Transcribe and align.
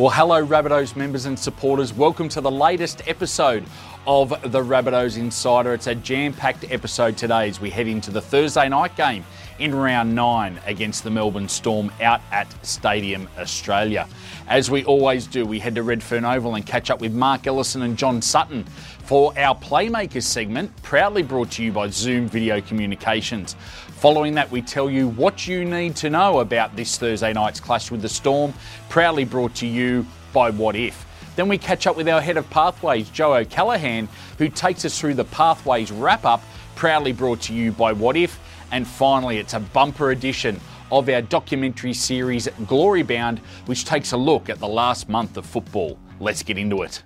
Well, 0.00 0.08
hello, 0.08 0.42
Rabbitohs 0.42 0.96
members 0.96 1.26
and 1.26 1.38
supporters. 1.38 1.92
Welcome 1.92 2.30
to 2.30 2.40
the 2.40 2.50
latest 2.50 3.06
episode 3.06 3.64
of 4.06 4.30
the 4.50 4.60
Rabbitohs 4.60 5.18
Insider. 5.18 5.74
It's 5.74 5.88
a 5.88 5.94
jam 5.94 6.32
packed 6.32 6.64
episode 6.72 7.18
today 7.18 7.50
as 7.50 7.60
we 7.60 7.68
head 7.68 7.86
into 7.86 8.10
the 8.10 8.22
Thursday 8.22 8.66
night 8.70 8.96
game 8.96 9.26
in 9.58 9.74
round 9.74 10.14
nine 10.14 10.58
against 10.64 11.04
the 11.04 11.10
Melbourne 11.10 11.50
Storm 11.50 11.92
out 12.00 12.22
at 12.32 12.48
Stadium 12.64 13.28
Australia. 13.38 14.08
As 14.48 14.70
we 14.70 14.86
always 14.86 15.26
do, 15.26 15.44
we 15.44 15.58
head 15.58 15.74
to 15.74 15.82
Redfern 15.82 16.24
Oval 16.24 16.54
and 16.54 16.64
catch 16.64 16.88
up 16.88 17.02
with 17.02 17.12
Mark 17.12 17.46
Ellison 17.46 17.82
and 17.82 17.98
John 17.98 18.22
Sutton 18.22 18.64
for 19.10 19.38
our 19.38 19.54
Playmakers 19.54 20.22
segment, 20.22 20.74
proudly 20.82 21.22
brought 21.22 21.50
to 21.50 21.62
you 21.62 21.72
by 21.72 21.90
Zoom 21.90 22.26
Video 22.26 22.62
Communications. 22.62 23.54
Following 24.00 24.32
that, 24.36 24.50
we 24.50 24.62
tell 24.62 24.88
you 24.88 25.08
what 25.08 25.46
you 25.46 25.62
need 25.62 25.94
to 25.96 26.08
know 26.08 26.40
about 26.40 26.74
this 26.74 26.96
Thursday 26.96 27.34
night's 27.34 27.60
clash 27.60 27.90
with 27.90 28.00
the 28.00 28.08
Storm, 28.08 28.54
proudly 28.88 29.26
brought 29.26 29.54
to 29.56 29.66
you 29.66 30.06
by 30.32 30.48
What 30.48 30.74
If. 30.74 31.04
Then 31.36 31.50
we 31.50 31.58
catch 31.58 31.86
up 31.86 31.98
with 31.98 32.08
our 32.08 32.22
head 32.22 32.38
of 32.38 32.48
pathways, 32.48 33.10
Joe 33.10 33.34
O'Callaghan, 33.34 34.08
who 34.38 34.48
takes 34.48 34.86
us 34.86 34.98
through 34.98 35.14
the 35.14 35.26
pathways 35.26 35.92
wrap 35.92 36.24
up, 36.24 36.42
proudly 36.76 37.12
brought 37.12 37.42
to 37.42 37.52
you 37.52 37.72
by 37.72 37.92
What 37.92 38.16
If. 38.16 38.40
And 38.72 38.86
finally, 38.86 39.36
it's 39.36 39.52
a 39.52 39.60
bumper 39.60 40.12
edition 40.12 40.58
of 40.90 41.10
our 41.10 41.20
documentary 41.20 41.92
series 41.92 42.48
Glory 42.66 43.02
Bound, 43.02 43.40
which 43.66 43.84
takes 43.84 44.12
a 44.12 44.16
look 44.16 44.48
at 44.48 44.60
the 44.60 44.66
last 44.66 45.10
month 45.10 45.36
of 45.36 45.44
football. 45.44 45.98
Let's 46.20 46.42
get 46.42 46.56
into 46.56 46.84
it. 46.84 47.02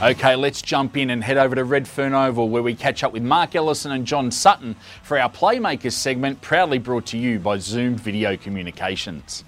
Okay, 0.00 0.36
let's 0.36 0.62
jump 0.62 0.96
in 0.96 1.10
and 1.10 1.24
head 1.24 1.38
over 1.38 1.56
to 1.56 1.64
Redfern 1.64 2.14
Oval 2.14 2.48
where 2.48 2.62
we 2.62 2.72
catch 2.72 3.02
up 3.02 3.12
with 3.12 3.24
Mark 3.24 3.56
Ellison 3.56 3.90
and 3.90 4.06
John 4.06 4.30
Sutton 4.30 4.76
for 5.02 5.18
our 5.18 5.28
Playmakers 5.28 5.94
segment, 5.94 6.40
proudly 6.40 6.78
brought 6.78 7.04
to 7.06 7.18
you 7.18 7.40
by 7.40 7.58
Zoom 7.58 7.96
Video 7.96 8.36
Communications. 8.36 9.42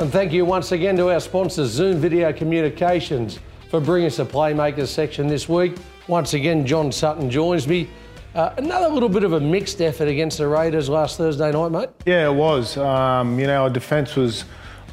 And 0.00 0.10
thank 0.10 0.32
you 0.32 0.44
once 0.44 0.72
again 0.72 0.96
to 0.96 1.12
our 1.12 1.20
sponsors, 1.20 1.70
Zoom 1.70 1.98
Video 1.98 2.32
Communications, 2.32 3.38
for 3.70 3.78
bringing 3.78 4.08
us 4.08 4.18
a 4.18 4.24
Playmakers 4.24 4.88
section 4.88 5.28
this 5.28 5.48
week. 5.48 5.76
Once 6.08 6.34
again, 6.34 6.66
John 6.66 6.90
Sutton 6.90 7.30
joins 7.30 7.68
me. 7.68 7.88
Uh, 8.34 8.54
another 8.58 8.88
little 8.88 9.08
bit 9.08 9.24
of 9.24 9.32
a 9.32 9.40
mixed 9.40 9.80
effort 9.80 10.06
against 10.06 10.38
the 10.38 10.46
Raiders 10.46 10.88
last 10.88 11.16
Thursday 11.16 11.50
night, 11.50 11.72
mate. 11.72 11.88
Yeah, 12.06 12.28
it 12.28 12.34
was. 12.34 12.76
Um, 12.76 13.40
you 13.40 13.46
know, 13.46 13.62
our 13.62 13.70
defence 13.70 14.14
was 14.14 14.44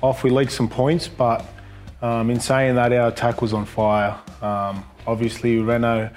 off. 0.01 0.23
We 0.23 0.31
leaked 0.31 0.51
some 0.51 0.67
points, 0.67 1.07
but 1.07 1.45
um, 2.01 2.31
in 2.31 2.39
saying 2.39 2.75
that, 2.75 2.91
our 2.93 3.09
attack 3.09 3.41
was 3.41 3.53
on 3.53 3.65
fire. 3.65 4.17
Um, 4.41 4.83
obviously, 5.05 5.59
Reno, 5.59 6.09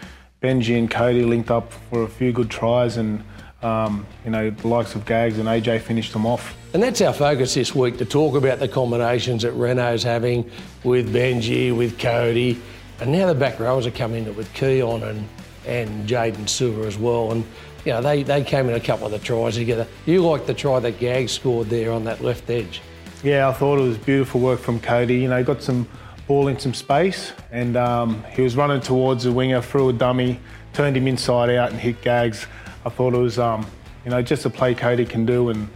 Benji, 0.43 0.79
and 0.79 0.91
Cody 0.91 1.25
linked 1.25 1.51
up 1.51 1.71
for 1.73 2.05
a 2.05 2.09
few 2.09 2.33
good 2.33 2.49
tries, 2.49 2.97
and 2.97 3.23
um, 3.63 4.07
you 4.25 4.31
know, 4.31 4.49
the 4.49 4.69
likes 4.69 4.95
of 4.95 5.05
Gags 5.05 5.39
and 5.39 5.47
AJ 5.47 5.83
finished 5.83 6.15
them 6.15 6.25
off. 6.25 6.57
And 6.73 6.83
that's 6.83 7.03
our 7.03 7.13
focus 7.13 7.53
this 7.53 7.75
week 7.75 7.99
to 7.99 8.07
talk 8.07 8.35
about 8.35 8.61
the 8.61 8.69
combinations 8.69 9.43
that 9.43 9.53
Reno's 9.53 10.03
having 10.03 10.51
with 10.85 11.13
Benji, 11.15 11.77
with 11.77 11.99
Cody, 11.99 12.59
and 12.99 13.13
now 13.13 13.27
the 13.27 13.35
back 13.35 13.61
rowers 13.61 13.87
are 13.87 13.91
coming 13.91 14.25
in 14.25 14.35
with 14.37 14.51
Keon 14.55 15.03
and, 15.03 15.29
and 15.67 16.09
Jaden 16.09 16.49
Silver 16.49 16.87
as 16.87 16.99
well. 16.99 17.33
And, 17.33 17.45
you 17.85 17.93
know, 17.93 18.03
they, 18.03 18.23
they 18.23 18.43
came 18.43 18.69
in 18.69 18.75
a 18.75 18.81
couple 18.81 19.07
of 19.07 19.13
the 19.13 19.19
tries 19.19 19.57
together. 19.57 19.87
You 20.07 20.23
like 20.23 20.47
the 20.47 20.55
try 20.55 20.79
that 20.81 20.99
Gag 20.99 21.29
scored 21.29 21.69
there 21.69 21.93
on 21.93 22.05
that 22.05 22.23
left 22.23 22.49
edge? 22.51 22.81
Yeah, 23.23 23.49
I 23.49 23.53
thought 23.53 23.79
it 23.79 23.83
was 23.83 23.99
beautiful 23.99 24.41
work 24.41 24.61
from 24.61 24.81
Cody. 24.81 25.17
You 25.17 25.29
know, 25.29 25.45
got 25.45 25.63
some 25.63 25.87
ball 26.27 26.49
in 26.49 26.59
some 26.59 26.73
space, 26.73 27.33
and 27.51 27.77
um, 27.77 28.25
he 28.33 28.41
was 28.41 28.57
running 28.57 28.81
towards 28.81 29.25
the 29.25 29.33
winger, 29.33 29.61
threw 29.61 29.89
a 29.89 29.93
dummy, 29.93 30.41
turned 30.73 30.97
him 30.97 31.07
inside 31.07 31.51
out, 31.51 31.71
and 31.71 31.79
hit 31.79 32.01
Gags. 32.03 32.47
I 32.87 32.89
thought 32.89 33.15
it 33.15 33.19
was, 33.19 33.39
um, 33.39 33.67
you 34.05 34.11
know, 34.11 34.23
just 34.23 34.47
a 34.47 34.51
play 34.51 34.75
Cody 34.75 35.05
can 35.05 35.27
do, 35.27 35.51
and 35.51 35.69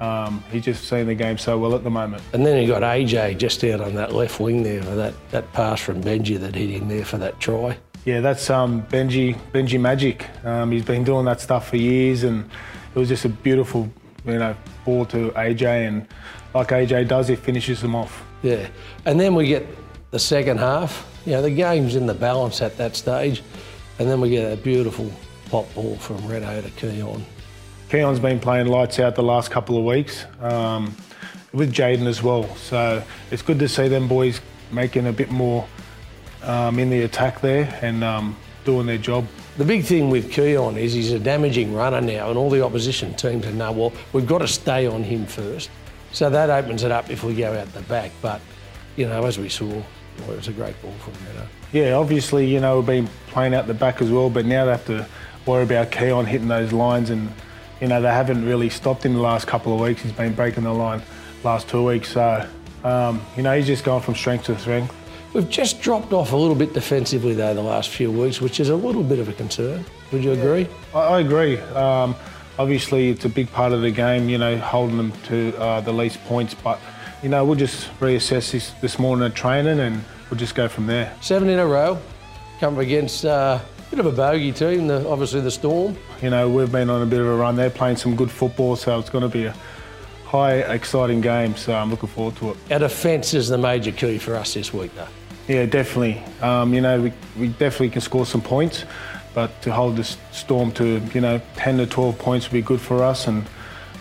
um, 0.00 0.44
he's 0.50 0.64
just 0.64 0.88
seeing 0.88 1.06
the 1.06 1.14
game 1.14 1.38
so 1.38 1.58
well 1.58 1.74
at 1.74 1.84
the 1.84 1.90
moment. 1.90 2.22
And 2.32 2.46
then 2.46 2.60
he 2.60 2.66
got 2.66 2.82
AJ 2.82 3.38
just 3.38 3.62
out 3.64 3.80
on 3.80 3.94
that 3.94 4.14
left 4.14 4.40
wing 4.40 4.62
there, 4.62 4.82
for 4.82 4.94
that, 4.94 5.14
that 5.30 5.52
pass 5.52 5.80
from 5.80 6.02
Benji 6.02 6.38
that 6.38 6.54
hit 6.54 6.70
him 6.70 6.88
there 6.88 7.04
for 7.04 7.18
that 7.18 7.38
try. 7.40 7.76
Yeah, 8.06 8.20
that's 8.20 8.48
um, 8.50 8.82
Benji 8.84 9.36
Benji 9.52 9.80
Magic. 9.80 10.30
Um, 10.44 10.70
he's 10.70 10.84
been 10.84 11.02
doing 11.02 11.24
that 11.24 11.40
stuff 11.40 11.70
for 11.70 11.76
years, 11.76 12.22
and 12.22 12.48
it 12.94 12.98
was 12.98 13.08
just 13.08 13.24
a 13.24 13.28
beautiful, 13.28 13.90
you 14.24 14.38
know, 14.38 14.54
ball 14.84 15.04
to 15.06 15.32
AJ, 15.32 15.88
and 15.88 16.06
like 16.54 16.68
AJ 16.68 17.08
does, 17.08 17.26
he 17.26 17.34
finishes 17.34 17.80
them 17.80 17.96
off. 17.96 18.24
Yeah, 18.44 18.68
and 19.06 19.18
then 19.18 19.34
we 19.34 19.48
get 19.48 19.66
the 20.12 20.20
second 20.20 20.58
half. 20.58 21.04
You 21.26 21.32
know, 21.32 21.42
the 21.42 21.50
game's 21.50 21.96
in 21.96 22.06
the 22.06 22.14
balance 22.14 22.62
at 22.62 22.76
that 22.76 22.94
stage, 22.94 23.42
and 23.98 24.08
then 24.08 24.20
we 24.20 24.30
get 24.30 24.52
a 24.52 24.56
beautiful 24.56 25.10
pop 25.50 25.74
ball 25.74 25.96
from 25.96 26.24
Reno 26.28 26.60
to 26.62 26.70
Keon. 26.70 27.26
Keon's 27.90 28.20
been 28.20 28.38
playing 28.38 28.68
lights 28.68 29.00
out 29.00 29.16
the 29.16 29.24
last 29.24 29.50
couple 29.50 29.76
of 29.76 29.84
weeks 29.84 30.26
um, 30.40 30.94
with 31.52 31.72
Jaden 31.72 32.06
as 32.06 32.22
well. 32.22 32.54
So 32.54 33.02
it's 33.32 33.42
good 33.42 33.58
to 33.58 33.68
see 33.68 33.88
them 33.88 34.06
boys 34.06 34.40
making 34.70 35.08
a 35.08 35.12
bit 35.12 35.32
more 35.32 35.66
um, 36.46 36.78
in 36.78 36.90
the 36.90 37.02
attack 37.02 37.40
there 37.40 37.78
and 37.82 38.02
um, 38.02 38.36
doing 38.64 38.86
their 38.86 38.98
job. 38.98 39.26
The 39.58 39.64
big 39.64 39.84
thing 39.84 40.10
with 40.10 40.30
Keon 40.30 40.76
is 40.76 40.92
he's 40.92 41.12
a 41.12 41.18
damaging 41.18 41.74
runner 41.74 42.00
now, 42.00 42.28
and 42.28 42.38
all 42.38 42.50
the 42.50 42.64
opposition 42.64 43.14
teams 43.14 43.46
know, 43.46 43.72
well, 43.72 43.92
we've 44.12 44.26
got 44.26 44.38
to 44.38 44.48
stay 44.48 44.86
on 44.86 45.02
him 45.02 45.26
first. 45.26 45.70
So 46.12 46.30
that 46.30 46.50
opens 46.50 46.82
it 46.82 46.90
up 46.90 47.10
if 47.10 47.24
we 47.24 47.34
go 47.34 47.52
out 47.52 47.72
the 47.72 47.82
back. 47.82 48.10
But, 48.22 48.40
you 48.96 49.06
know, 49.06 49.24
as 49.24 49.38
we 49.38 49.48
saw, 49.48 49.66
well, 49.66 50.32
it 50.32 50.36
was 50.36 50.48
a 50.48 50.52
great 50.52 50.80
ball 50.82 50.92
from 50.92 51.14
Reno. 51.26 51.46
Yeah, 51.72 51.94
obviously, 51.94 52.46
you 52.46 52.60
know, 52.60 52.78
we've 52.78 52.86
been 52.86 53.08
playing 53.28 53.54
out 53.54 53.66
the 53.66 53.74
back 53.74 54.00
as 54.00 54.10
well, 54.10 54.30
but 54.30 54.46
now 54.46 54.64
they 54.64 54.70
have 54.70 54.86
to 54.86 55.06
worry 55.46 55.62
about 55.62 55.90
Keon 55.90 56.26
hitting 56.26 56.48
those 56.48 56.72
lines 56.72 57.10
and 57.10 57.30
you 57.80 57.88
know 57.88 58.00
they 58.00 58.10
haven't 58.10 58.44
really 58.44 58.68
stopped 58.68 59.04
in 59.06 59.14
the 59.14 59.20
last 59.20 59.46
couple 59.46 59.72
of 59.72 59.80
weeks. 59.80 60.02
He's 60.02 60.12
been 60.12 60.34
breaking 60.34 60.64
the 60.64 60.72
line 60.72 61.02
last 61.44 61.68
two 61.68 61.84
weeks, 61.84 62.10
so 62.12 62.48
um, 62.84 63.20
you 63.36 63.42
know 63.42 63.56
he's 63.56 63.66
just 63.66 63.84
gone 63.84 64.00
from 64.00 64.14
strength 64.14 64.44
to 64.46 64.58
strength. 64.58 64.94
We've 65.32 65.48
just 65.48 65.80
dropped 65.82 66.12
off 66.12 66.32
a 66.32 66.36
little 66.36 66.54
bit 66.54 66.72
defensively 66.72 67.34
though 67.34 67.54
the 67.54 67.62
last 67.62 67.90
few 67.90 68.10
weeks, 68.10 68.40
which 68.40 68.60
is 68.60 68.68
a 68.70 68.76
little 68.76 69.02
bit 69.02 69.18
of 69.18 69.28
a 69.28 69.32
concern. 69.32 69.84
Would 70.12 70.24
you 70.24 70.32
agree? 70.32 70.66
I, 70.94 70.98
I 70.98 71.20
agree. 71.20 71.58
Um, 71.58 72.14
obviously, 72.58 73.10
it's 73.10 73.24
a 73.24 73.28
big 73.28 73.50
part 73.50 73.72
of 73.72 73.82
the 73.82 73.90
game. 73.90 74.28
You 74.28 74.38
know, 74.38 74.56
holding 74.58 74.96
them 74.96 75.12
to 75.24 75.56
uh, 75.58 75.80
the 75.80 75.92
least 75.92 76.22
points, 76.24 76.54
but 76.54 76.80
you 77.22 77.28
know 77.28 77.44
we'll 77.44 77.56
just 77.58 77.88
reassess 78.00 78.52
this 78.52 78.70
this 78.80 78.98
morning 78.98 79.26
at 79.26 79.34
training 79.34 79.80
and 79.80 80.02
we'll 80.30 80.38
just 80.38 80.54
go 80.54 80.68
from 80.68 80.86
there. 80.86 81.12
Seven 81.20 81.48
in 81.48 81.58
a 81.58 81.66
row, 81.66 81.98
come 82.60 82.78
against. 82.78 83.24
Uh, 83.24 83.60
Bit 83.88 84.00
of 84.00 84.06
a 84.06 84.10
bogey 84.10 84.50
team, 84.50 84.88
the, 84.88 85.08
obviously 85.08 85.40
the 85.40 85.50
Storm. 85.50 85.96
You 86.20 86.30
know, 86.30 86.50
we've 86.50 86.70
been 86.72 86.90
on 86.90 87.02
a 87.02 87.06
bit 87.06 87.20
of 87.20 87.26
a 87.28 87.36
run. 87.36 87.54
They're 87.54 87.70
playing 87.70 87.96
some 87.98 88.16
good 88.16 88.32
football, 88.32 88.74
so 88.74 88.98
it's 88.98 89.10
going 89.10 89.22
to 89.22 89.28
be 89.28 89.44
a 89.44 89.54
high, 90.26 90.56
exciting 90.56 91.20
game. 91.20 91.56
So 91.56 91.74
I'm 91.74 91.90
looking 91.90 92.08
forward 92.08 92.36
to 92.36 92.50
it. 92.50 92.56
Our 92.70 92.80
defence 92.80 93.32
is 93.32 93.48
the 93.48 93.58
major 93.58 93.92
key 93.92 94.18
for 94.18 94.34
us 94.34 94.54
this 94.54 94.72
week, 94.72 94.94
though. 94.94 95.08
Yeah, 95.48 95.64
definitely. 95.66 96.22
Um, 96.42 96.74
you 96.74 96.80
know, 96.80 97.00
we, 97.00 97.12
we 97.38 97.48
definitely 97.48 97.90
can 97.90 98.00
score 98.00 98.26
some 98.26 98.40
points, 98.40 98.84
but 99.32 99.62
to 99.62 99.72
hold 99.72 99.96
the 99.96 100.04
Storm 100.04 100.72
to, 100.72 101.00
you 101.14 101.20
know, 101.20 101.40
10 101.54 101.78
to 101.78 101.86
12 101.86 102.18
points 102.18 102.46
would 102.46 102.52
be 102.52 102.62
good 102.62 102.80
for 102.80 103.02
us, 103.04 103.28
and 103.28 103.44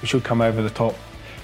we 0.01 0.07
should 0.07 0.23
come 0.23 0.41
over 0.41 0.61
the 0.63 0.71
top. 0.71 0.95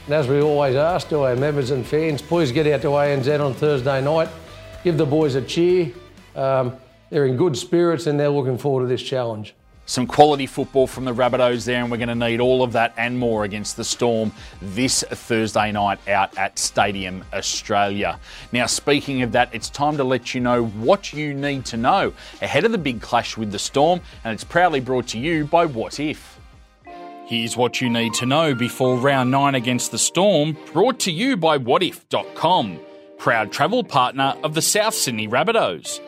And 0.06 0.16
as 0.16 0.28
we 0.28 0.42
always 0.42 0.75
ask 0.75 1.09
to 1.09 1.19
our 1.19 1.36
members 1.36 1.69
and 1.69 1.86
fans, 1.86 2.22
please 2.22 2.52
get 2.52 2.66
out 2.66 2.81
to 2.81 2.88
ANZ 2.88 3.40
on 3.40 3.53
Thursday 3.53 4.02
night, 4.02 4.30
give 4.84 4.98
the 4.98 5.06
boys 5.06 5.36
a 5.36 5.42
cheer. 5.42 5.92
Um, 6.36 6.75
they're 7.12 7.28
in 7.28 7.38
good 7.38 7.56
spirits 7.56 8.08
and 8.08 8.19
they're 8.19 8.30
looking 8.30 8.58
forward 8.58 8.81
to 8.81 8.88
this 8.88 9.03
challenge. 9.03 9.53
Some 9.91 10.07
quality 10.07 10.46
football 10.46 10.88
from 10.88 11.03
the 11.03 11.13
Rabbitohs 11.13 11.66
there, 11.66 11.81
and 11.81 11.91
we're 11.91 11.97
going 11.97 12.07
to 12.07 12.16
need 12.16 12.40
all 12.40 12.63
of 12.63 12.72
that 12.72 12.94
and 12.96 13.19
more 13.19 13.44
against 13.44 13.75
the 13.75 13.84
Storm 13.84 14.31
this 14.62 15.03
Thursday 15.03 15.69
night 15.74 16.00
out 16.07 16.38
at 16.38 16.57
Stadium 16.57 17.25
Australia. 17.34 18.18
Now, 18.54 18.68
speaking 18.68 19.21
of 19.21 19.33
that, 19.33 19.54
it's 19.54 19.69
time 19.69 19.98
to 19.98 20.06
let 20.06 20.33
you 20.33 20.39
know 20.39 20.63
what 20.63 21.12
you 21.12 21.33
need 21.33 21.65
to 21.65 21.75
know 21.75 22.13
ahead 22.42 22.63
of 22.63 22.71
the 22.71 22.77
big 22.77 23.01
clash 23.01 23.36
with 23.36 23.51
the 23.51 23.60
Storm, 23.60 24.00
and 24.24 24.33
it's 24.33 24.45
proudly 24.45 24.80
brought 24.80 25.07
to 25.07 25.19
you 25.19 25.44
by 25.44 25.65
What 25.65 26.00
If. 26.00 26.39
Here's 27.25 27.57
what 27.57 27.81
you 27.81 27.89
need 27.89 28.13
to 28.13 28.25
know 28.25 28.56
before 28.56 28.95
round 28.95 29.30
nine 29.30 29.56
against 29.56 29.92
the 29.92 30.00
Storm, 30.00 30.56
brought 30.71 31.00
to 31.00 31.12
you 31.12 31.36
by 31.36 31.57
WhatIf.com, 31.57 32.80
proud 33.18 33.51
travel 33.51 33.83
partner 33.83 34.38
of 34.42 34.54
the 34.54 34.62
South 34.62 34.94
Sydney 34.94 35.27
Rabbitohs. 35.27 36.00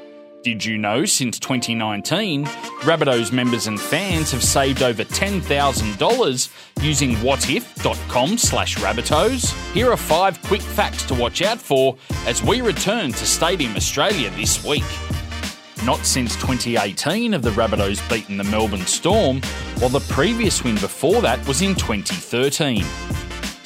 Did 0.43 0.65
you 0.65 0.77
know 0.77 1.05
since 1.05 1.39
2019, 1.39 2.43
Rabbitohs 2.81 3.31
members 3.31 3.67
and 3.67 3.79
fans 3.79 4.29
have 4.33 4.43
saved 4.43 4.83
over 4.83 5.05
$10,000 5.05 6.83
using 6.83 7.15
whatif.com 7.15 8.37
slash 8.37 8.75
Rabbitohs? 8.75 9.53
Here 9.71 9.89
are 9.89 9.95
five 9.95 10.41
quick 10.43 10.59
facts 10.59 11.03
to 11.03 11.13
watch 11.13 11.41
out 11.41 11.59
for 11.59 11.95
as 12.25 12.43
we 12.43 12.59
return 12.59 13.13
to 13.13 13.25
Stadium 13.25 13.73
Australia 13.77 14.29
this 14.31 14.65
week. 14.65 14.83
Not 15.85 16.05
since 16.05 16.35
2018 16.35 17.31
have 17.31 17.41
the 17.41 17.51
Rabbitohs 17.51 18.09
beaten 18.09 18.35
the 18.35 18.43
Melbourne 18.43 18.85
Storm, 18.85 19.41
while 19.79 19.89
the 19.89 20.01
previous 20.13 20.61
win 20.61 20.75
before 20.75 21.21
that 21.21 21.47
was 21.47 21.61
in 21.61 21.73
2013. 21.73 22.83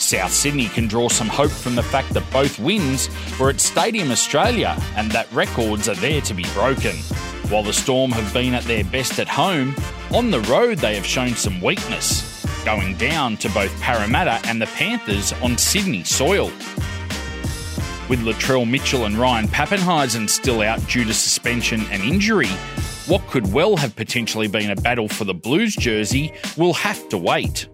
South 0.07 0.31
Sydney 0.31 0.69
can 0.69 0.87
draw 0.87 1.09
some 1.09 1.27
hope 1.27 1.51
from 1.51 1.75
the 1.75 1.83
fact 1.83 2.13
that 2.13 2.23
both 2.31 2.59
wins 2.59 3.09
were 3.37 3.49
at 3.49 3.59
Stadium 3.59 4.09
Australia 4.09 4.81
and 4.95 5.11
that 5.11 5.29
records 5.33 5.89
are 5.89 5.95
there 5.95 6.21
to 6.21 6.33
be 6.33 6.45
broken. 6.53 6.95
While 7.49 7.63
the 7.63 7.73
Storm 7.73 8.11
have 8.11 8.33
been 8.33 8.53
at 8.53 8.63
their 8.63 8.85
best 8.85 9.19
at 9.19 9.27
home, 9.27 9.75
on 10.13 10.31
the 10.31 10.39
road 10.43 10.77
they 10.77 10.95
have 10.95 11.05
shown 11.05 11.35
some 11.35 11.59
weakness, 11.59 12.45
going 12.63 12.95
down 12.95 13.35
to 13.35 13.49
both 13.49 13.77
Parramatta 13.81 14.39
and 14.47 14.61
the 14.61 14.67
Panthers 14.67 15.33
on 15.41 15.57
Sydney 15.57 16.05
soil. 16.05 16.53
With 18.07 18.21
Latrell 18.21 18.65
Mitchell 18.65 19.07
and 19.07 19.17
Ryan 19.17 19.49
Papenhuyzen 19.49 20.29
still 20.29 20.61
out 20.61 20.79
due 20.87 21.03
to 21.03 21.13
suspension 21.13 21.81
and 21.91 22.01
injury, 22.01 22.47
what 23.07 23.27
could 23.27 23.51
well 23.51 23.75
have 23.75 23.93
potentially 23.97 24.47
been 24.47 24.71
a 24.71 24.75
battle 24.77 25.09
for 25.09 25.25
the 25.25 25.33
Blues 25.33 25.75
jersey 25.75 26.31
will 26.55 26.75
have 26.75 27.09
to 27.09 27.17
wait. 27.17 27.67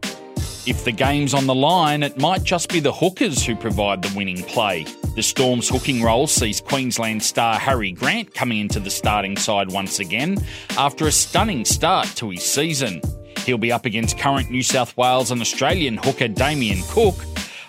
If 0.66 0.86
the 0.86 0.94
game's 0.94 1.34
on 1.34 1.46
the 1.46 1.54
line, 1.54 2.04
it 2.04 2.18
might 2.18 2.44
just 2.44 2.72
be 2.72 2.80
the 2.80 2.94
hookers 2.94 3.46
who 3.46 3.54
provide 3.54 4.02
the 4.02 4.18
winning 4.18 4.44
play. 4.44 4.86
The 5.14 5.22
Storm's 5.22 5.68
hooking 5.68 6.02
role 6.02 6.26
sees 6.26 6.62
Queensland 6.62 7.22
star 7.22 7.60
Harry 7.60 7.92
Grant 7.92 8.34
coming 8.34 8.60
into 8.60 8.80
the 8.80 8.90
starting 8.90 9.36
side 9.36 9.74
once 9.74 10.00
again 10.00 10.38
after 10.78 11.06
a 11.06 11.12
stunning 11.12 11.66
start 11.66 12.08
to 12.16 12.30
his 12.30 12.44
season. 12.44 13.02
He'll 13.40 13.58
be 13.58 13.74
up 13.74 13.86
against 13.86 14.18
current 14.18 14.50
New 14.52 14.64
South 14.64 14.96
Wales 14.96 15.32
and 15.32 15.42
Australian 15.42 15.98
hooker 15.98 16.30
Damien 16.30 16.82
Cook, 16.88 17.16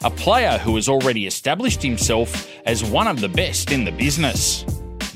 a 0.05 0.11
player 0.11 0.57
who 0.59 0.77
has 0.77 0.89
already 0.89 1.27
established 1.27 1.83
himself 1.83 2.49
as 2.65 2.85
one 2.85 3.09
of 3.09 3.21
the 3.21 3.29
best 3.29 3.73
in 3.73 3.85
the 3.85 3.93
business. 3.93 4.65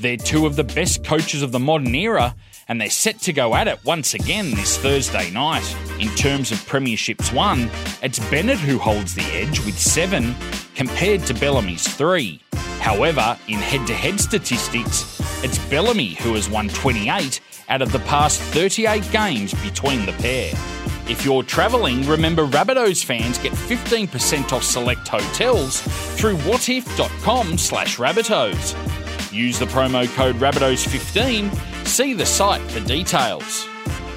They're 0.01 0.17
two 0.17 0.45
of 0.45 0.57
the 0.57 0.65
best 0.65 1.05
coaches 1.05 1.41
of 1.41 1.53
the 1.53 1.59
modern 1.59 1.95
era, 1.95 2.35
and 2.69 2.79
they're 2.79 2.89
set 2.89 3.19
to 3.21 3.33
go 3.33 3.55
at 3.55 3.67
it 3.67 3.83
once 3.83 4.13
again 4.13 4.51
this 4.51 4.77
Thursday 4.77 5.29
night. 5.31 5.75
In 5.99 6.07
terms 6.15 6.51
of 6.51 6.59
premierships 6.59 7.33
won, 7.33 7.69
it's 8.01 8.19
Bennett 8.29 8.59
who 8.59 8.77
holds 8.77 9.15
the 9.15 9.25
edge 9.33 9.59
with 9.65 9.77
seven, 9.77 10.35
compared 10.75 11.25
to 11.25 11.33
Bellamy's 11.33 11.87
three. 11.87 12.39
However, 12.79 13.37
in 13.47 13.59
head 13.59 13.85
to 13.87 13.93
head 13.93 14.21
statistics, 14.21 15.19
it's 15.43 15.57
Bellamy 15.67 16.13
who 16.13 16.35
has 16.35 16.49
won 16.49 16.69
28 16.69 17.41
out 17.67 17.81
of 17.81 17.91
the 17.91 17.99
past 17.99 18.39
38 18.39 19.11
games 19.11 19.53
between 19.55 20.05
the 20.05 20.13
pair. 20.13 20.53
If 21.09 21.25
you're 21.25 21.41
travelling, 21.41 22.07
remember 22.07 22.45
Rabbitohs 22.45 23.03
fans 23.03 23.39
get 23.39 23.51
15% 23.53 24.53
off 24.53 24.63
select 24.63 25.07
hotels 25.07 25.81
through 26.19 26.37
whatif.com 26.37 27.57
slash 27.57 27.97
Rabbitohs. 27.97 28.98
Use 29.31 29.59
the 29.59 29.65
promo 29.65 30.07
code 30.15 30.35
Rabbitohs15. 30.37 31.87
See 31.87 32.13
the 32.13 32.25
site 32.25 32.61
for 32.71 32.79
details. 32.81 33.67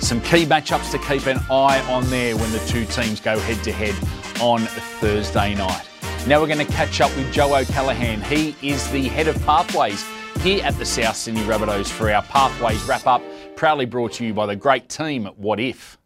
Some 0.00 0.20
key 0.22 0.46
matchups 0.46 0.90
to 0.90 0.98
keep 0.98 1.26
an 1.26 1.38
eye 1.50 1.80
on 1.88 2.08
there 2.10 2.36
when 2.36 2.50
the 2.52 2.58
two 2.60 2.84
teams 2.86 3.20
go 3.20 3.38
head 3.38 3.62
to 3.64 3.72
head 3.72 3.94
on 4.40 4.60
Thursday 5.00 5.54
night. 5.54 5.88
Now 6.26 6.40
we're 6.40 6.46
going 6.46 6.66
to 6.66 6.72
catch 6.72 7.00
up 7.00 7.14
with 7.16 7.32
Joe 7.32 7.54
O'Callaghan. 7.54 8.22
He 8.22 8.56
is 8.62 8.90
the 8.90 9.08
head 9.08 9.28
of 9.28 9.40
pathways 9.44 10.04
here 10.40 10.64
at 10.64 10.76
the 10.78 10.84
South 10.84 11.16
Sydney 11.16 11.42
Rabbitohs 11.42 11.88
for 11.88 12.10
our 12.10 12.22
Pathways 12.22 12.82
wrap 12.84 13.06
up, 13.06 13.22
proudly 13.54 13.86
brought 13.86 14.12
to 14.14 14.24
you 14.24 14.34
by 14.34 14.46
the 14.46 14.56
great 14.56 14.88
team 14.88 15.26
at 15.26 15.38
What 15.38 15.60
If. 15.60 15.98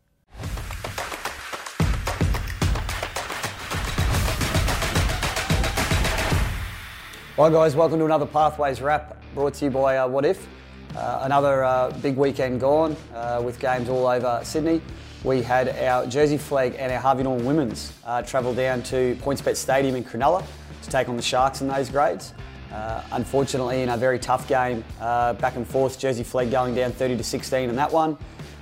Hi 7.37 7.51
guys, 7.51 7.77
welcome 7.77 7.99
to 7.99 8.07
another 8.07 8.25
Pathways 8.25 8.81
wrap 8.81 9.23
brought 9.35 9.53
to 9.53 9.67
you 9.67 9.71
by 9.71 9.99
uh, 9.99 10.09
What 10.09 10.25
If. 10.25 10.49
Uh, 10.97 11.21
another 11.25 11.65
uh, 11.65 11.91
big 12.01 12.17
weekend 12.17 12.63
gone 12.63 12.97
uh, 13.15 13.43
with 13.45 13.61
games 13.61 13.91
all 13.91 14.07
over 14.07 14.41
Sydney. 14.43 14.81
We 15.23 15.43
had 15.43 15.69
our 15.69 16.07
Jersey 16.07 16.39
Flegg 16.39 16.77
and 16.79 16.91
our 16.91 16.99
Harvey 16.99 17.25
Norman 17.25 17.45
Women's 17.45 17.93
uh, 18.07 18.23
travel 18.23 18.55
down 18.55 18.83
to 18.85 19.17
PointsBet 19.17 19.55
Stadium 19.55 19.97
in 19.97 20.03
Cronulla 20.03 20.47
to 20.81 20.89
take 20.89 21.11
on 21.11 21.17
the 21.17 21.23
Sharks 21.23 21.61
in 21.61 21.69
those 21.69 21.91
grades. 21.91 22.33
Uh, 22.73 23.03
unfortunately, 23.13 23.83
in 23.83 23.91
a 23.91 23.99
very 23.99 24.19
tough 24.19 24.49
game, 24.49 24.83
back 24.99 25.57
and 25.57 25.69
forth, 25.69 25.99
Jersey 25.99 26.25
Flegg 26.25 26.51
going 26.51 26.75
down 26.75 26.91
30 26.91 27.19
to 27.19 27.23
16 27.23 27.69
in 27.69 27.77
that 27.77 27.93
one. 27.93 28.17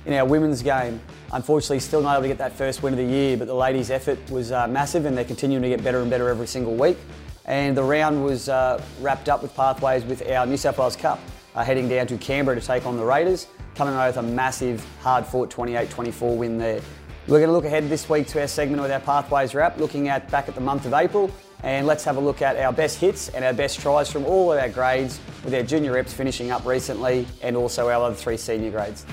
In 0.05 0.11
our 0.11 0.25
women's 0.25 0.61
game, 0.61 0.99
unfortunately, 1.31 1.79
still 1.79 2.01
not 2.01 2.15
able 2.15 2.23
to 2.23 2.27
get 2.27 2.39
that 2.39 2.51
first 2.51 2.83
win 2.83 2.91
of 2.91 2.97
the 2.97 3.05
year, 3.05 3.37
but 3.37 3.47
the 3.47 3.55
ladies' 3.55 3.89
effort 3.89 4.19
was 4.29 4.51
massive 4.51 5.05
and 5.05 5.17
they're 5.17 5.23
continuing 5.23 5.63
to 5.63 5.69
get 5.69 5.81
better 5.81 6.01
and 6.01 6.09
better 6.09 6.27
every 6.27 6.45
single 6.45 6.75
week 6.75 6.97
and 7.45 7.77
the 7.77 7.83
round 7.83 8.23
was 8.23 8.49
uh, 8.49 8.83
wrapped 9.01 9.29
up 9.29 9.41
with 9.41 9.55
pathways 9.55 10.03
with 10.03 10.29
our 10.29 10.45
New 10.45 10.57
South 10.57 10.77
Wales 10.77 10.95
Cup 10.95 11.19
uh, 11.55 11.63
heading 11.63 11.87
down 11.87 12.07
to 12.07 12.17
Canberra 12.17 12.59
to 12.59 12.65
take 12.65 12.85
on 12.85 12.97
the 12.97 13.05
Raiders, 13.05 13.47
coming 13.75 13.93
away 13.95 14.07
with 14.07 14.17
a 14.17 14.23
massive, 14.23 14.85
hard-fought 15.01 15.49
28-24 15.49 16.37
win 16.37 16.57
there. 16.57 16.81
We're 17.27 17.39
going 17.39 17.47
to 17.47 17.53
look 17.53 17.65
ahead 17.65 17.89
this 17.89 18.07
week 18.07 18.27
to 18.27 18.41
our 18.41 18.47
segment 18.47 18.81
with 18.81 18.91
our 18.91 18.99
pathways 18.99 19.55
wrap, 19.55 19.79
looking 19.79 20.09
at 20.09 20.29
back 20.29 20.47
at 20.47 20.55
the 20.55 20.61
month 20.61 20.85
of 20.85 20.93
April, 20.93 21.31
and 21.63 21.87
let's 21.87 22.03
have 22.03 22.17
a 22.17 22.19
look 22.19 22.41
at 22.41 22.57
our 22.57 22.71
best 22.71 22.99
hits 22.99 23.29
and 23.29 23.43
our 23.43 23.53
best 23.53 23.79
tries 23.79 24.11
from 24.11 24.25
all 24.25 24.53
of 24.53 24.59
our 24.59 24.69
grades, 24.69 25.19
with 25.43 25.53
our 25.55 25.63
junior 25.63 25.93
reps 25.93 26.13
finishing 26.13 26.51
up 26.51 26.65
recently, 26.65 27.25
and 27.41 27.55
also 27.55 27.87
our 27.87 28.03
other 28.03 28.15
three 28.15 28.37
senior 28.37 28.71
grades. 28.71 29.05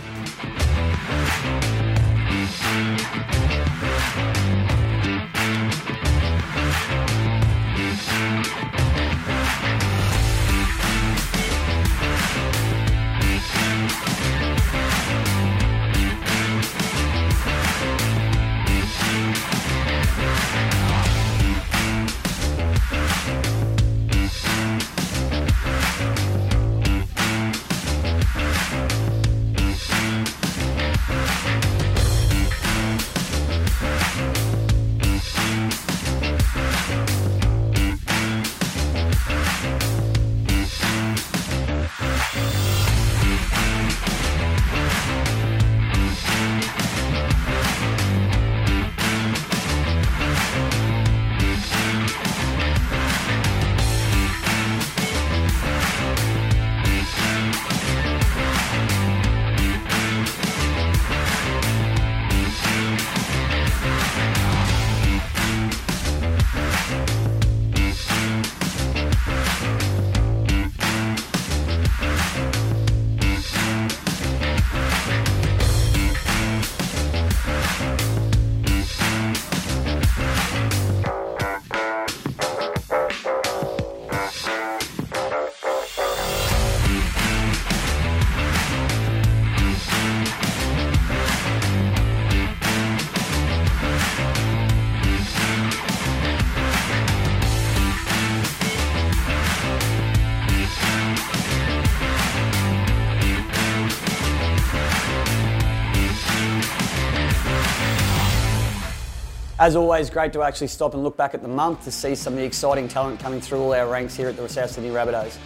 As 109.63 109.77
always, 109.77 110.11
great 110.11 110.33
to 110.33 110.43
actually 110.43 110.67
stop 110.67 110.95
and 110.95 111.05
look 111.05 111.17
back 111.17 111.35
at 111.35 111.41
the 111.41 111.47
month 111.47 111.85
to 111.85 111.93
see 111.93 112.17
some 112.17 112.33
of 112.33 112.41
the 112.41 112.45
exciting 112.45 112.89
talent 112.89 113.21
coming 113.21 113.41
through 113.41 113.61
all 113.61 113.73
our 113.73 113.87
ranks 113.87 114.17
here 114.17 114.29
at 114.29 114.37
the 114.37 114.49
South 114.49 114.73
Sydney 114.73 114.91
Rabbitohs. 114.91 115.39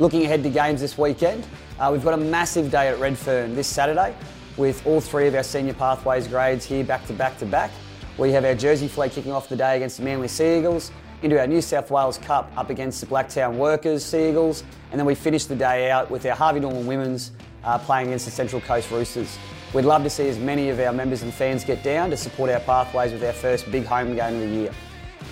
Looking 0.00 0.24
ahead 0.24 0.42
to 0.42 0.50
games 0.50 0.80
this 0.80 0.98
weekend, 0.98 1.46
uh, 1.78 1.88
we've 1.92 2.02
got 2.02 2.14
a 2.14 2.16
massive 2.16 2.72
day 2.72 2.88
at 2.88 2.98
Redfern 2.98 3.54
this 3.54 3.68
Saturday 3.68 4.16
with 4.56 4.84
all 4.84 5.00
three 5.00 5.28
of 5.28 5.36
our 5.36 5.44
senior 5.44 5.74
pathways 5.74 6.26
grades 6.26 6.64
here 6.64 6.82
back 6.82 7.06
to 7.06 7.12
back 7.12 7.38
to 7.38 7.46
back. 7.46 7.70
We 8.18 8.32
have 8.32 8.44
our 8.44 8.56
Jersey 8.56 8.88
Flegg 8.88 9.12
kicking 9.12 9.30
off 9.30 9.48
the 9.48 9.54
day 9.54 9.76
against 9.76 9.98
the 9.98 10.02
Manly 10.02 10.26
Sea 10.26 10.58
Eagles, 10.58 10.90
into 11.22 11.38
our 11.38 11.46
New 11.46 11.62
South 11.62 11.88
Wales 11.88 12.18
Cup 12.18 12.50
up 12.56 12.68
against 12.68 13.00
the 13.00 13.06
Blacktown 13.06 13.54
Workers 13.54 14.04
Sea 14.04 14.30
Eagles, 14.30 14.64
and 14.90 14.98
then 14.98 15.06
we 15.06 15.14
finish 15.14 15.44
the 15.44 15.54
day 15.54 15.88
out 15.88 16.10
with 16.10 16.26
our 16.26 16.34
Harvey 16.34 16.58
Norman 16.58 16.84
Women's 16.84 17.30
uh, 17.64 17.78
playing 17.78 18.08
against 18.08 18.24
the 18.24 18.30
Central 18.30 18.60
Coast 18.60 18.90
Roosters. 18.90 19.38
We'd 19.72 19.84
love 19.84 20.02
to 20.02 20.10
see 20.10 20.28
as 20.28 20.38
many 20.38 20.68
of 20.68 20.78
our 20.80 20.92
members 20.92 21.22
and 21.22 21.32
fans 21.32 21.64
get 21.64 21.82
down 21.82 22.10
to 22.10 22.16
support 22.16 22.50
our 22.50 22.60
pathways 22.60 23.12
with 23.12 23.24
our 23.24 23.32
first 23.32 23.70
big 23.70 23.86
home 23.86 24.14
game 24.14 24.34
of 24.34 24.40
the 24.40 24.48
year. 24.48 24.72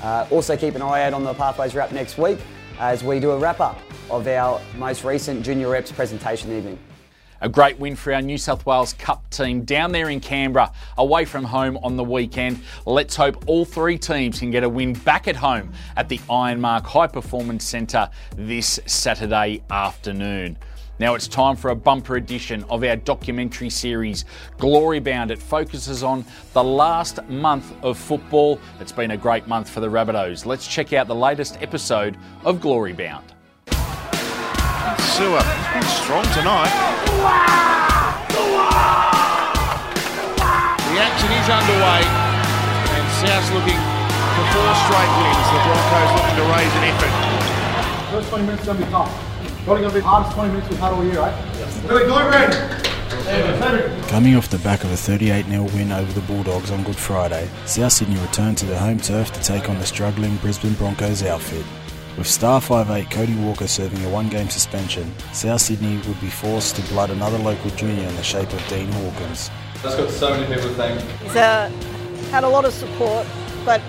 Uh, 0.02 0.26
also, 0.30 0.56
keep 0.56 0.74
an 0.74 0.82
eye 0.82 1.02
out 1.02 1.12
on 1.12 1.24
the 1.24 1.34
Pathways 1.34 1.74
Wrap 1.74 1.92
next 1.92 2.16
week 2.16 2.38
as 2.78 3.04
we 3.04 3.20
do 3.20 3.32
a 3.32 3.38
wrap 3.38 3.60
up 3.60 3.78
of 4.10 4.26
our 4.26 4.60
most 4.76 5.04
recent 5.04 5.44
Junior 5.44 5.68
Reps 5.68 5.92
presentation 5.92 6.50
evening. 6.52 6.78
A 7.42 7.48
great 7.48 7.78
win 7.78 7.96
for 7.96 8.12
our 8.12 8.20
New 8.20 8.36
South 8.36 8.66
Wales 8.66 8.92
Cup 8.92 9.28
team 9.30 9.62
down 9.62 9.92
there 9.92 10.10
in 10.10 10.20
Canberra, 10.20 10.72
away 10.98 11.24
from 11.24 11.44
home 11.44 11.78
on 11.82 11.96
the 11.96 12.04
weekend. 12.04 12.60
Let's 12.84 13.16
hope 13.16 13.44
all 13.46 13.64
three 13.64 13.96
teams 13.96 14.38
can 14.38 14.50
get 14.50 14.62
a 14.62 14.68
win 14.68 14.92
back 14.92 15.26
at 15.26 15.36
home 15.36 15.72
at 15.96 16.08
the 16.10 16.18
Ironmark 16.28 16.84
High 16.84 17.06
Performance 17.06 17.64
Centre 17.64 18.10
this 18.36 18.78
Saturday 18.84 19.62
afternoon. 19.70 20.58
Now 21.00 21.14
it's 21.14 21.26
time 21.26 21.56
for 21.56 21.70
a 21.70 21.74
bumper 21.74 22.16
edition 22.16 22.62
of 22.68 22.84
our 22.84 22.94
documentary 22.94 23.70
series, 23.70 24.26
Glory 24.58 25.00
Bound. 25.00 25.30
It 25.30 25.38
focuses 25.38 26.02
on 26.02 26.26
the 26.52 26.62
last 26.62 27.26
month 27.26 27.72
of 27.82 27.96
football. 27.96 28.60
It's 28.80 28.92
been 28.92 29.12
a 29.12 29.16
great 29.16 29.48
month 29.48 29.70
for 29.70 29.80
the 29.80 29.88
Rabbitohs. 29.88 30.44
Let's 30.44 30.66
check 30.66 30.92
out 30.92 31.06
the 31.06 31.14
latest 31.14 31.56
episode 31.62 32.18
of 32.44 32.60
Glory 32.60 32.92
Bound. 32.92 33.24
Sewer, 35.16 35.40
he's 35.40 35.72
been 35.72 35.88
strong 36.04 36.24
tonight. 36.36 36.68
The 40.84 41.00
action 41.00 41.32
is 41.32 41.48
underway, 41.48 42.04
and 42.92 43.08
South's 43.24 43.48
looking 43.56 43.80
for 44.36 44.44
four 44.52 44.68
straight 44.84 45.12
wins. 45.16 45.48
The 45.48 45.64
Broncos 45.64 46.12
looking 46.12 46.36
to 46.36 46.44
raise 46.52 46.74
an 46.76 46.84
effort. 46.92 47.14
First 48.12 48.28
20 48.28 48.44
minutes 48.44 48.66
going 48.66 48.76
to 48.76 48.84
be 48.84 48.90
tough. 48.90 49.29
Probably 49.70 49.82
going 49.84 49.94
to 49.94 50.00
be 50.00 50.02
the 50.02 50.08
hardest 50.08 50.34
20 50.34 50.50
minutes 50.50 50.68
we've 50.68 50.80
had 50.80 50.92
all 50.92 51.04
year, 51.04 51.20
right? 51.20 51.54
Yes. 51.54 51.80
Go, 51.82 52.04
go, 52.04 52.28
Red! 52.28 54.08
Coming 54.08 54.34
off 54.34 54.50
the 54.50 54.58
back 54.58 54.82
of 54.82 54.90
a 54.90 54.96
38 54.96 55.46
0 55.46 55.62
win 55.62 55.92
over 55.92 56.12
the 56.12 56.22
Bulldogs 56.22 56.72
on 56.72 56.82
Good 56.82 56.96
Friday, 56.96 57.48
South 57.66 57.92
Sydney 57.92 58.18
returned 58.18 58.58
to 58.58 58.66
their 58.66 58.80
home 58.80 58.98
turf 58.98 59.30
to 59.30 59.40
take 59.40 59.68
on 59.68 59.78
the 59.78 59.86
struggling 59.86 60.34
Brisbane 60.38 60.74
Broncos 60.74 61.22
outfit. 61.22 61.64
With 62.18 62.26
star 62.26 62.60
5'8 62.60 63.12
Cody 63.12 63.36
Walker 63.36 63.68
serving 63.68 64.04
a 64.04 64.08
one 64.08 64.28
game 64.28 64.48
suspension, 64.48 65.14
South 65.32 65.60
Sydney 65.60 65.98
would 66.08 66.20
be 66.20 66.30
forced 66.30 66.74
to 66.74 66.82
blood 66.88 67.10
another 67.10 67.38
local 67.38 67.70
junior 67.70 68.08
in 68.08 68.16
the 68.16 68.24
shape 68.24 68.52
of 68.52 68.66
Dean 68.66 68.90
Hawkins. 68.90 69.52
That's 69.84 69.94
got 69.94 70.10
so 70.10 70.30
many 70.30 70.52
people 70.52 70.68
to 70.70 70.74
thank. 70.74 71.00
He's 71.22 71.36
uh, 71.36 71.68
had 72.32 72.42
a 72.42 72.48
lot 72.48 72.64
of 72.64 72.72
support, 72.72 73.24
but 73.64 73.80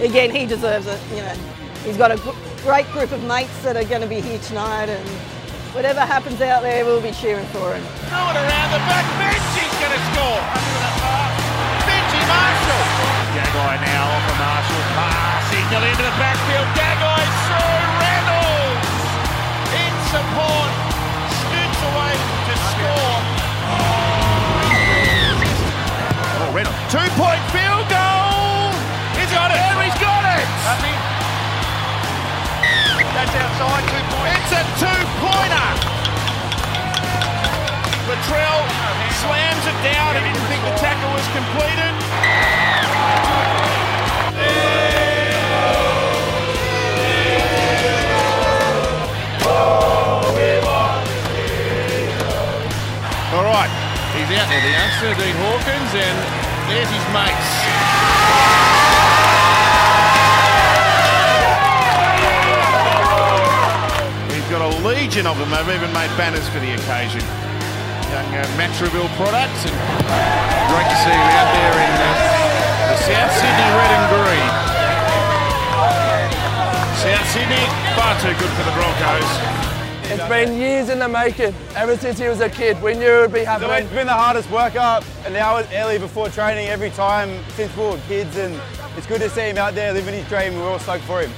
again, 0.00 0.30
he 0.30 0.44
deserves 0.44 0.86
it. 0.86 1.00
You 1.08 1.22
know, 1.22 1.34
he's 1.82 1.96
got 1.96 2.10
a 2.10 2.47
great 2.62 2.86
group 2.92 3.12
of 3.12 3.22
mates 3.24 3.62
that 3.62 3.76
are 3.76 3.84
going 3.84 4.02
to 4.02 4.08
be 4.08 4.20
here 4.20 4.38
tonight, 4.40 4.88
and 4.90 5.08
whatever 5.74 6.00
happens 6.00 6.40
out 6.40 6.62
there, 6.62 6.84
we'll 6.84 7.00
be 7.00 7.12
cheering 7.12 7.46
for 7.54 7.74
him. 7.74 7.82
Throw 8.10 8.30
it 8.30 8.36
around 8.36 8.70
the 8.74 8.82
back, 8.88 9.06
Benji's 9.20 9.74
going 9.78 9.94
to 9.94 10.02
score. 10.10 10.42
Benji 11.86 12.20
Marshall. 12.26 12.84
Gagai 13.36 13.76
now 13.84 14.10
off 14.10 14.26
a 14.26 14.34
Marshall 14.42 14.84
pass, 14.98 15.46
signal 15.52 15.82
into 15.86 16.02
the 16.02 16.14
backfield. 16.18 16.66
Gagai 16.74 17.24
through 17.46 17.78
Reynolds 18.02 18.90
in 19.78 19.92
support, 20.10 20.70
scoots 21.46 21.80
away 21.94 22.14
to 22.18 22.54
score. 22.74 23.18
Oh, 26.38 26.50
Reynolds, 26.50 26.80
two-point 26.90 27.06
field 27.18 27.37
That's 33.18 33.34
outside 33.34 33.82
two 33.90 33.98
points. 34.14 34.30
It's 34.38 34.52
a 34.54 34.62
two-pointer. 34.78 35.70
Latrell 38.06 38.62
slams 39.18 39.64
it 39.66 39.74
down. 39.82 40.14
He 40.14 40.22
didn't 40.22 40.46
think 40.46 40.62
the 40.62 40.78
tackle 40.78 41.10
was 41.10 41.26
completed. 41.34 41.98
All 53.34 53.42
right, 53.42 53.70
he's 54.14 54.30
out 54.38 54.46
there, 54.46 54.62
the 54.62 54.70
youngster, 54.70 55.10
Dean 55.18 55.34
Hawkins, 55.42 55.90
and 55.92 56.16
there's 56.70 56.86
his 56.86 57.02
mates. 57.12 57.97
Legion 64.82 65.26
of 65.26 65.38
them. 65.38 65.50
They've 65.50 65.74
even 65.76 65.92
made 65.92 66.10
banners 66.16 66.48
for 66.48 66.60
the 66.60 66.72
occasion. 66.74 67.22
Young 68.08 68.30
uh, 68.32 68.46
Matraville 68.56 69.10
products, 69.20 69.68
and 69.68 69.76
great 70.70 70.88
to 70.88 70.98
see 71.04 71.12
him 71.12 71.28
out 71.36 71.50
there 71.52 71.76
in 71.76 71.92
uh, 71.92 72.08
the 72.88 72.96
South 73.04 73.32
Sydney 73.36 73.68
red 73.76 73.90
and 73.92 74.06
green. 74.08 74.50
South 76.98 77.28
Sydney, 77.30 77.64
far 77.94 78.16
too 78.20 78.32
good 78.40 78.52
for 78.56 78.64
the 78.64 78.72
Broncos. 78.72 79.58
It's 80.10 80.26
been 80.26 80.56
years 80.58 80.88
in 80.88 80.98
the 81.00 81.08
making. 81.08 81.54
Ever 81.76 81.98
since 81.98 82.18
he 82.18 82.26
was 82.28 82.40
a 82.40 82.48
kid, 82.48 82.80
we 82.82 82.94
knew 82.94 83.18
it 83.18 83.20
would 83.20 83.32
be 83.32 83.44
happening. 83.44 83.84
It's 83.84 83.92
been 83.92 84.06
the 84.06 84.14
hardest 84.14 84.50
workout, 84.50 85.04
an 85.26 85.36
hour 85.36 85.66
early 85.74 85.98
before 85.98 86.30
training 86.30 86.68
every 86.68 86.90
time 86.90 87.44
since 87.50 87.76
we 87.76 87.82
were 87.84 88.00
kids, 88.08 88.36
and 88.38 88.58
it's 88.96 89.06
good 89.06 89.20
to 89.20 89.28
see 89.28 89.50
him 89.50 89.58
out 89.58 89.74
there 89.74 89.92
living 89.92 90.14
his 90.14 90.26
dream. 90.28 90.54
We're 90.54 90.70
all 90.70 90.78
stoked 90.78 91.04
for 91.04 91.20
him. 91.20 91.30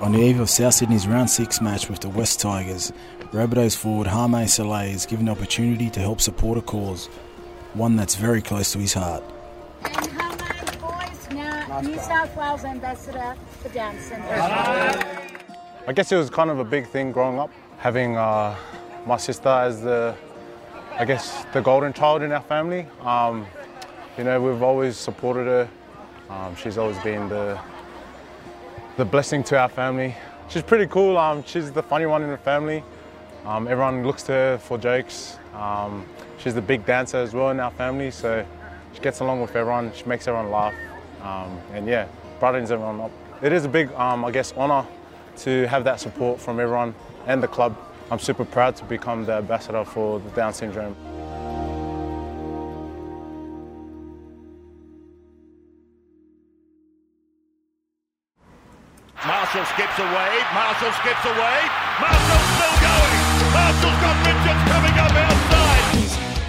On 0.00 0.12
the 0.12 0.20
eve 0.20 0.38
of 0.38 0.48
South 0.48 0.74
Sydney's 0.74 1.06
round 1.06 1.28
6 1.28 1.60
match 1.60 1.90
with 1.90 2.00
the 2.00 2.08
West 2.08 2.40
Tigers, 2.40 2.92
Rabbitohs 3.32 3.76
forward 3.76 4.06
Hame 4.06 4.46
Sele 4.46 4.84
is 4.84 5.04
given 5.04 5.26
the 5.26 5.32
opportunity 5.32 5.90
to 5.90 6.00
help 6.00 6.20
support 6.20 6.56
a 6.56 6.62
cause, 6.62 7.06
one 7.74 7.96
that's 7.96 8.14
very 8.14 8.40
close 8.40 8.72
to 8.72 8.78
his 8.78 8.94
heart. 8.94 9.24
New 11.82 11.98
South 11.98 12.34
Wales 12.36 12.64
Ambassador 12.64 13.36
for 13.60 13.68
Down 13.68 13.98
Syndrome. 14.00 14.30
I 15.86 15.92
guess 15.94 16.10
it 16.10 16.16
was 16.16 16.30
kind 16.30 16.50
of 16.50 16.58
a 16.58 16.64
big 16.64 16.86
thing 16.86 17.12
growing 17.12 17.38
up, 17.38 17.50
having 17.78 18.16
uh, 18.16 18.56
my 19.06 19.16
sister 19.16 19.48
as 19.48 19.82
the, 19.82 20.14
I 20.98 21.04
guess, 21.04 21.44
the 21.52 21.60
golden 21.60 21.92
child 21.92 22.22
in 22.22 22.32
our 22.32 22.42
family. 22.42 22.86
Um, 23.02 23.46
you 24.16 24.24
know, 24.24 24.40
we've 24.40 24.62
always 24.62 24.96
supported 24.96 25.46
her. 25.46 25.68
Um, 26.30 26.56
she's 26.56 26.78
always 26.78 26.98
been 27.00 27.28
the, 27.28 27.60
the 28.96 29.04
blessing 29.04 29.44
to 29.44 29.58
our 29.58 29.68
family. 29.68 30.14
She's 30.48 30.62
pretty 30.62 30.86
cool. 30.86 31.18
Um, 31.18 31.44
she's 31.44 31.70
the 31.70 31.82
funny 31.82 32.06
one 32.06 32.22
in 32.22 32.30
the 32.30 32.38
family. 32.38 32.82
Um, 33.44 33.68
everyone 33.68 34.04
looks 34.04 34.22
to 34.24 34.32
her 34.32 34.58
for 34.58 34.78
jokes. 34.78 35.36
Um, 35.54 36.06
she's 36.38 36.54
the 36.54 36.62
big 36.62 36.86
dancer 36.86 37.18
as 37.18 37.34
well 37.34 37.50
in 37.50 37.60
our 37.60 37.70
family, 37.70 38.10
so 38.10 38.44
she 38.92 39.00
gets 39.00 39.20
along 39.20 39.42
with 39.42 39.54
everyone. 39.54 39.92
She 39.94 40.04
makes 40.06 40.26
everyone 40.26 40.50
laugh, 40.50 40.74
um, 41.26 41.60
and 41.72 41.86
yeah, 41.86 42.06
brightens 42.38 42.70
everyone 42.70 43.00
up. 43.00 43.10
It 43.42 43.52
is 43.52 43.64
a 43.64 43.68
big, 43.68 43.92
um, 43.92 44.24
I 44.24 44.30
guess, 44.30 44.52
honour 44.56 44.86
to 45.38 45.66
have 45.66 45.84
that 45.84 46.00
support 46.00 46.40
from 46.40 46.60
everyone 46.60 46.94
and 47.26 47.42
the 47.42 47.48
club. 47.48 47.76
I'm 48.10 48.18
super 48.18 48.44
proud 48.44 48.76
to 48.76 48.84
become 48.84 49.24
the 49.24 49.34
ambassador 49.34 49.84
for 49.84 50.20
the 50.20 50.30
Down 50.30 50.54
syndrome. 50.54 50.96
Marshall 59.26 59.64
skips 59.74 59.98
away. 59.98 60.32
Marshall 60.54 60.92
skips 61.02 61.24
away. 61.24 61.58
Marshall's 61.98 62.48
still 62.54 62.76
going. 62.78 63.20
Marshall's 63.52 63.98
got 64.00 64.16
Richards 64.26 64.62
coming 64.70 64.98
up 64.98 65.12
outside. 65.12 65.45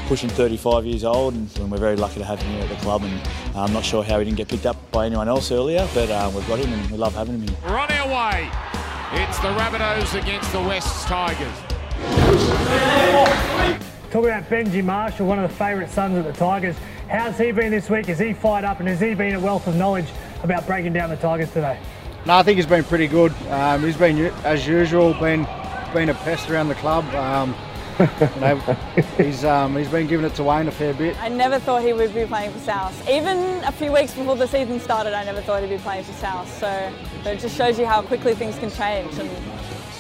He's 0.07 0.21
pushing 0.21 0.29
35 0.29 0.85
years 0.85 1.03
old, 1.03 1.33
and 1.33 1.69
we're 1.69 1.77
very 1.77 1.97
lucky 1.97 2.19
to 2.19 2.23
have 2.23 2.41
him 2.41 2.53
here 2.53 2.61
at 2.61 2.69
the 2.69 2.75
club. 2.77 3.03
And 3.03 3.21
uh, 3.53 3.63
I'm 3.63 3.73
not 3.73 3.83
sure 3.83 4.05
how 4.05 4.19
he 4.19 4.23
didn't 4.23 4.37
get 4.37 4.47
picked 4.47 4.65
up 4.65 4.77
by 4.89 5.05
anyone 5.05 5.27
else 5.27 5.51
earlier, 5.51 5.85
but 5.93 6.09
uh, 6.09 6.31
we've 6.33 6.47
got 6.47 6.59
him, 6.59 6.71
and 6.71 6.89
we 6.89 6.97
love 6.97 7.13
having 7.13 7.35
him 7.35 7.41
here. 7.41 7.57
We're 7.67 7.77
on 7.77 7.91
our 7.91 8.07
way. 8.07 8.49
It's 9.21 9.37
the 9.39 9.49
Rabbitohs 9.49 10.17
against 10.17 10.49
the 10.53 10.61
West 10.61 11.07
Tigers. 11.07 11.51
Talk 14.09 14.23
about 14.23 14.49
Benji 14.49 14.81
Marshall, 14.81 15.27
one 15.27 15.39
of 15.39 15.49
the 15.49 15.55
favourite 15.57 15.89
sons 15.89 16.17
of 16.17 16.23
the 16.23 16.31
Tigers. 16.31 16.77
How's 17.09 17.37
he 17.37 17.51
been 17.51 17.71
this 17.71 17.89
week? 17.89 18.05
Has 18.05 18.19
he 18.19 18.31
fired 18.31 18.63
up 18.63 18.79
and 18.79 18.87
has 18.87 19.01
he 19.01 19.13
been 19.13 19.35
a 19.35 19.39
wealth 19.41 19.67
of 19.67 19.75
knowledge 19.75 20.07
about 20.41 20.65
breaking 20.65 20.93
down 20.93 21.09
the 21.09 21.17
Tigers 21.17 21.51
today? 21.51 21.77
No, 22.25 22.35
I 22.35 22.43
think 22.43 22.55
he's 22.55 22.65
been 22.65 22.85
pretty 22.85 23.07
good. 23.07 23.33
Um, 23.49 23.83
he's 23.83 23.97
been, 23.97 24.17
as 24.45 24.65
usual, 24.65 25.13
been 25.15 25.45
been 25.93 26.09
a 26.09 26.13
pest 26.13 26.49
around 26.49 26.67
the 26.67 26.75
club. 26.75 27.05
Um, 27.15 27.49
you 27.49 27.55
know, 27.55 27.66
he's 29.17 29.43
um, 29.43 29.75
he's 29.75 29.87
been 29.89 30.07
giving 30.07 30.25
it 30.25 30.35
to 30.35 30.43
Wayne 30.43 30.67
a 30.67 30.71
fair 30.71 30.93
bit. 30.93 31.19
I 31.21 31.29
never 31.29 31.57
thought 31.59 31.81
he 31.81 31.93
would 31.93 32.13
be 32.13 32.25
playing 32.25 32.51
for 32.51 32.59
South. 32.59 33.09
Even 33.09 33.37
a 33.63 33.71
few 33.71 33.91
weeks 33.91 34.13
before 34.13 34.35
the 34.35 34.47
season 34.47 34.79
started, 34.79 35.13
I 35.13 35.23
never 35.23 35.41
thought 35.41 35.63
he'd 35.63 35.69
be 35.69 35.77
playing 35.79 36.03
for 36.03 36.13
South. 36.13 36.47
So, 36.59 36.93
so 37.23 37.31
it 37.31 37.39
just 37.39 37.57
shows 37.57 37.79
you 37.79 37.85
how 37.85 38.01
quickly 38.01 38.35
things 38.35 38.57
can 38.59 38.69
change 38.69 39.17
and 39.17 39.29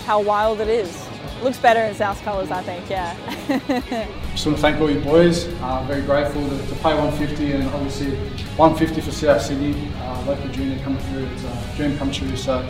how 0.05 0.21
wild 0.21 0.61
it 0.61 0.69
is. 0.69 1.07
looks 1.43 1.57
better 1.57 1.81
in 1.81 1.93
South 1.95 2.21
colours, 2.23 2.51
I 2.51 2.61
think. 2.61 2.89
Yeah. 2.89 3.15
Just 4.31 4.45
want 4.45 4.57
to 4.57 4.61
thank 4.61 4.79
all 4.79 4.89
you 4.89 5.01
boys. 5.01 5.47
Uh, 5.61 5.83
very 5.87 6.01
grateful 6.01 6.47
to, 6.47 6.57
to 6.67 6.75
play 6.75 6.93
150 6.93 7.51
and 7.51 7.67
obviously 7.71 8.15
150 8.55 9.01
for 9.01 9.11
South 9.11 9.41
Sydney, 9.41 9.91
uh, 9.97 10.23
local 10.25 10.47
junior 10.49 10.81
coming 10.83 11.01
through. 11.05 11.25
It's 11.25 11.43
a 11.43 11.73
dream 11.75 11.97
come 11.97 12.11
true. 12.11 12.37
So 12.37 12.65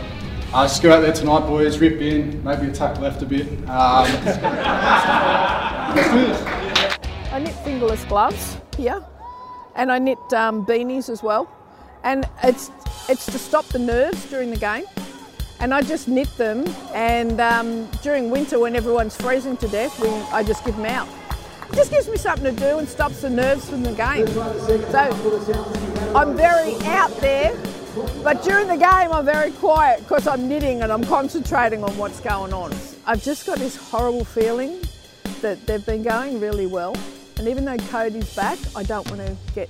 uh, 0.52 0.66
just 0.66 0.82
go 0.82 0.92
out 0.92 1.00
there 1.00 1.12
tonight, 1.12 1.40
boys. 1.40 1.78
Rip 1.78 2.00
in, 2.00 2.42
maybe 2.42 2.68
attack 2.68 2.98
left 2.98 3.22
a 3.22 3.26
bit. 3.26 3.46
Um. 3.68 3.68
I 7.30 7.40
knit 7.42 7.54
fingerless 7.64 8.04
gloves 8.06 8.56
here, 8.76 9.04
and 9.76 9.92
I 9.92 9.98
knit 9.98 10.18
um, 10.32 10.66
beanies 10.66 11.08
as 11.08 11.22
well. 11.22 11.48
And 12.04 12.24
it's 12.42 12.70
it's 13.08 13.26
to 13.26 13.38
stop 13.38 13.64
the 13.66 13.78
nerves 13.78 14.24
during 14.26 14.50
the 14.50 14.56
game. 14.56 14.84
And 15.60 15.74
I 15.74 15.82
just 15.82 16.06
knit 16.06 16.28
them, 16.36 16.64
and 16.94 17.40
um, 17.40 17.86
during 18.02 18.30
winter 18.30 18.60
when 18.60 18.76
everyone's 18.76 19.16
freezing 19.16 19.56
to 19.56 19.66
death, 19.68 19.98
we, 20.00 20.08
I 20.32 20.44
just 20.44 20.64
give 20.64 20.76
them 20.76 20.86
out. 20.86 21.08
It 21.70 21.74
just 21.74 21.90
gives 21.90 22.08
me 22.08 22.16
something 22.16 22.54
to 22.54 22.60
do 22.60 22.78
and 22.78 22.88
stops 22.88 23.22
the 23.22 23.30
nerves 23.30 23.68
from 23.68 23.82
the 23.82 23.92
game. 23.92 24.28
So 24.28 24.42
I'm 26.14 26.36
very 26.36 26.76
out 26.86 27.10
there, 27.20 27.52
but 28.22 28.42
during 28.42 28.68
the 28.68 28.76
game 28.76 29.12
I'm 29.12 29.24
very 29.24 29.50
quiet 29.52 30.00
because 30.00 30.26
I'm 30.26 30.48
knitting 30.48 30.82
and 30.82 30.92
I'm 30.92 31.04
concentrating 31.04 31.82
on 31.84 31.96
what's 31.96 32.20
going 32.20 32.52
on. 32.52 32.72
I've 33.06 33.22
just 33.22 33.46
got 33.46 33.58
this 33.58 33.76
horrible 33.76 34.24
feeling 34.24 34.80
that 35.40 35.66
they've 35.66 35.84
been 35.84 36.02
going 36.02 36.40
really 36.40 36.66
well. 36.66 36.96
And 37.38 37.46
even 37.48 37.64
though 37.64 37.76
Cody's 37.88 38.34
back, 38.34 38.58
I 38.74 38.82
don't 38.82 39.08
want 39.10 39.24
to 39.26 39.36
get 39.54 39.68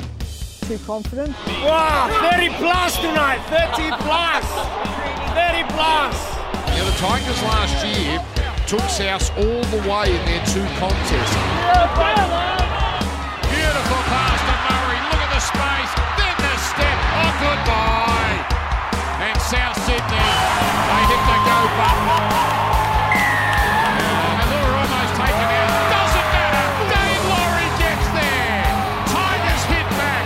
too 0.63 0.79
confident. 0.87 1.37
Wow, 1.65 2.09
30 2.33 2.49
plus 2.57 2.97
tonight, 2.99 3.41
30 3.49 3.91
plus, 4.05 4.45
30 5.33 5.65
plus. 5.73 6.17
Now 6.77 6.85
the 6.85 6.97
Tigers 6.97 7.43
last 7.43 7.85
year 7.85 8.25
took 8.67 8.85
South 8.91 9.31
all 9.39 9.65
the 9.73 9.81
way 9.89 10.13
in 10.13 10.25
their 10.27 10.45
two 10.45 10.67
contests. 10.77 11.37
Beautiful 13.49 14.03
pass 14.13 14.41
to 14.45 14.55
Murray. 14.69 15.01
Look 15.09 15.23
at 15.25 15.33
the 15.33 15.41
space. 15.41 15.93
Then 15.97 16.37
the 16.37 16.37
step. 16.37 16.38
Oh, 17.09 17.33
goodbye. 17.41 18.37
And 19.25 19.39
South 19.41 19.79
Sydney, 19.87 20.29
they 20.29 21.03
hit 21.09 21.23
the 21.25 21.39
go 21.49 21.59
button. 21.79 22.07
And 24.39 24.51
almost 24.53 25.15
taken 25.17 25.49
out. 25.49 25.89
Doesn't 25.89 26.29
matter. 26.37 26.67
Daine 26.93 27.25
Laurie 27.33 27.73
gets 27.81 28.07
there. 28.13 28.69
Tigers 29.09 29.65
hit 29.73 29.89
back. 29.97 30.25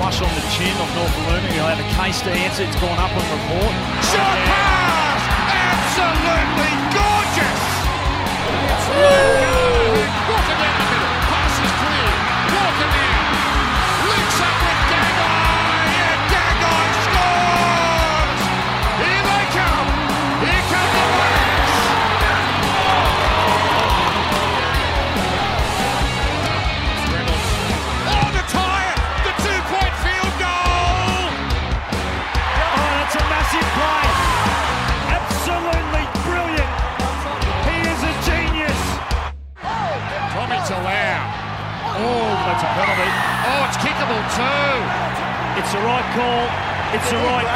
Flush 0.00 0.18
on 0.24 0.32
the 0.34 0.44
chin 0.56 0.74
of 0.80 0.88
North 0.96 1.16
Looming. 1.28 1.52
He'll 1.52 1.70
have 1.70 1.78
a 1.78 1.88
case 2.00 2.20
to 2.22 2.30
answer. 2.32 2.64
It's 2.64 2.78
gone 2.80 2.98
up 2.98 3.12
on 3.12 3.26
report. 3.30 3.74
Shot 4.10 4.38
pass. 4.48 5.22
Absolutely 5.52 6.72
gorgeous. 6.96 7.60
Walker 8.90 9.69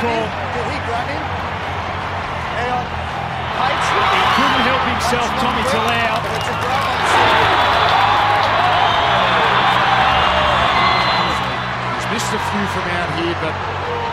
call. 0.00 0.26
Did 0.54 0.66
he 0.72 0.78
grab 0.88 1.06
him? 1.06 1.24
Hang 2.58 2.70
on. 2.74 2.86
Couldn't 4.34 4.64
help 4.66 4.84
himself, 4.90 5.28
Tommy 5.38 5.64
Talau. 5.70 6.18
He's 11.94 12.08
missed 12.10 12.32
a 12.34 12.40
few 12.50 12.66
from 12.74 12.86
out 12.90 13.10
here, 13.18 13.36
but 13.40 13.54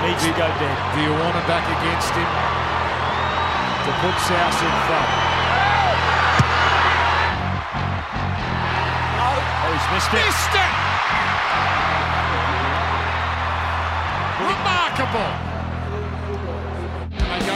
Needs 0.02 0.24
to 0.24 0.32
go 0.32 0.48
dead. 0.58 0.78
Viorna 0.98 1.46
back 1.46 1.62
against 1.78 2.10
him 2.18 2.26
to 3.86 3.92
put 4.02 4.18
South 4.26 4.58
in 4.66 4.76
front. 4.90 5.10
Oh, 9.22 9.38
oh, 9.62 9.70
he's 9.78 9.88
missed 9.94 10.10
it. 10.10 10.26
Missed 10.26 10.56
it! 10.58 10.74
Remarkable. 14.42 15.61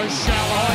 Shallow. 0.08 0.75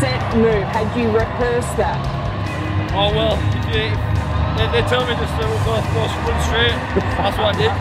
Set 0.00 0.20
move? 0.36 0.64
Had 0.74 0.88
you 0.98 1.10
rehearsed 1.10 1.76
that? 1.76 1.98
Oh 2.92 3.12
well, 3.12 3.36
they, 3.72 3.92
they 4.72 4.82
tell 4.88 5.04
me 5.06 5.14
just 5.16 5.34
to 5.36 5.42
go, 5.42 5.76
go 5.92 6.02
run 6.26 6.40
straight. 6.48 6.76
That's 7.16 7.36
what 7.36 7.54
I 7.54 7.58
did. 7.58 7.72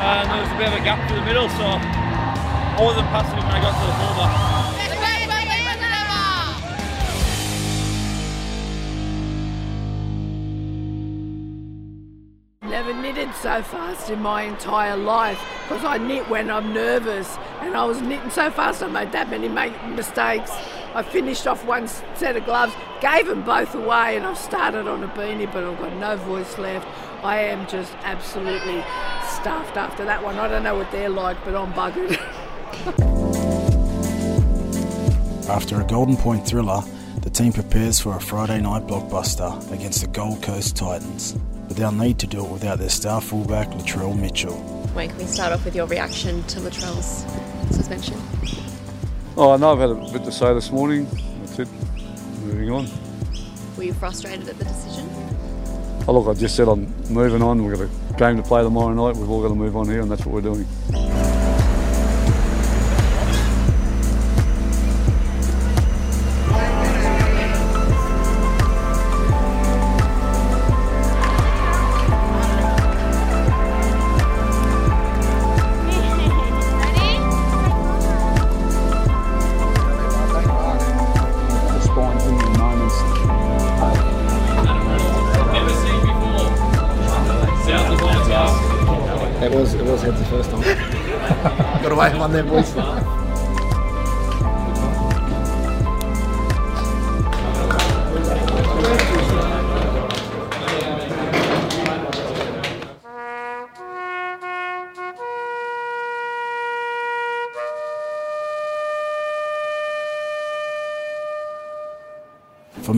And 0.00 0.30
there 0.30 0.40
was 0.40 0.50
a 0.50 0.56
bit 0.56 0.68
of 0.68 0.80
a 0.80 0.84
gap 0.84 1.08
through 1.08 1.20
the 1.20 1.26
middle, 1.26 1.48
so 1.50 1.66
I 1.66 2.80
wasn't 2.80 3.06
passing 3.08 3.38
it 3.38 3.44
when 3.44 3.52
I 3.52 3.60
got 3.60 3.74
to 3.76 3.86
the 3.86 3.92
fullback. 4.00 4.60
Never 12.62 12.94
knitted 12.94 13.34
so 13.34 13.62
fast 13.62 14.08
in 14.10 14.22
my 14.22 14.42
entire 14.42 14.96
life 14.96 15.38
because 15.68 15.84
I 15.84 15.98
knit 15.98 16.28
when 16.30 16.50
I'm 16.50 16.72
nervous 16.72 17.36
and 17.60 17.76
I 17.76 17.84
was 17.84 18.00
knitting 18.00 18.30
so 18.30 18.50
fast 18.50 18.82
I 18.82 18.86
made 18.86 19.12
that 19.12 19.28
many 19.28 19.48
ma- 19.48 19.88
mistakes. 19.88 20.50
I 20.94 21.02
finished 21.02 21.46
off 21.46 21.64
one 21.64 21.88
set 21.88 22.36
of 22.36 22.44
gloves, 22.44 22.72
gave 23.00 23.26
them 23.26 23.42
both 23.44 23.74
away 23.74 24.16
and 24.16 24.26
I've 24.26 24.38
started 24.38 24.88
on 24.88 25.04
a 25.04 25.08
beanie 25.08 25.50
but 25.52 25.62
I've 25.62 25.78
got 25.78 25.92
no 25.94 26.16
voice 26.16 26.58
left. 26.58 26.86
I 27.24 27.38
am 27.38 27.66
just 27.68 27.92
absolutely 28.02 28.82
stuffed 29.28 29.76
after 29.76 30.04
that 30.04 30.22
one. 30.22 30.36
I 30.38 30.48
don't 30.48 30.64
know 30.64 30.74
what 30.74 30.90
they're 30.90 31.08
like 31.08 31.36
but 31.44 31.54
I'm 31.54 31.72
buggered. 31.72 32.18
After 35.50 35.80
a 35.80 35.84
Golden 35.84 36.16
Point 36.16 36.46
thriller, 36.46 36.80
the 37.22 37.30
team 37.30 37.52
prepares 37.52 37.98
for 37.98 38.14
a 38.16 38.20
Friday 38.20 38.60
night 38.60 38.86
blockbuster 38.86 39.72
against 39.72 40.00
the 40.00 40.06
Gold 40.06 40.42
Coast 40.42 40.76
Titans, 40.76 41.32
but 41.66 41.76
they'll 41.76 41.90
need 41.90 42.20
to 42.20 42.28
do 42.28 42.44
it 42.44 42.50
without 42.50 42.78
their 42.78 42.88
star 42.88 43.20
fullback 43.20 43.68
Latrell 43.70 44.16
Mitchell. 44.16 44.62
Wayne, 44.94 45.08
can 45.10 45.18
we 45.18 45.24
start 45.24 45.52
off 45.52 45.64
with 45.64 45.74
your 45.74 45.86
reaction 45.86 46.44
to 46.44 46.60
Latrell's 46.60 47.26
suspension? 47.74 48.20
Oh, 49.36 49.52
I 49.52 49.56
know 49.56 49.72
I've 49.72 49.78
had 49.78 49.90
a 49.90 50.12
bit 50.12 50.24
to 50.24 50.32
say 50.32 50.52
this 50.54 50.70
morning. 50.70 51.06
That's 51.40 51.60
it. 51.60 51.68
Moving 52.44 52.70
on. 52.70 52.88
Were 53.76 53.84
you 53.84 53.94
frustrated 53.94 54.48
at 54.48 54.58
the 54.58 54.64
decision? 54.64 55.08
Oh, 56.08 56.12
look, 56.18 56.26
I 56.26 56.38
just 56.38 56.56
said 56.56 56.68
I'm 56.68 56.92
moving 57.08 57.40
on. 57.40 57.64
We've 57.64 57.78
got 57.78 57.88
a 58.14 58.18
game 58.18 58.36
to 58.36 58.42
play 58.42 58.62
tomorrow 58.62 58.92
night. 58.92 59.16
We've 59.16 59.30
all 59.30 59.40
got 59.40 59.48
to 59.48 59.54
move 59.54 59.76
on 59.76 59.86
here, 59.86 60.00
and 60.00 60.10
that's 60.10 60.26
what 60.26 60.34
we're 60.34 60.40
doing. 60.40 60.66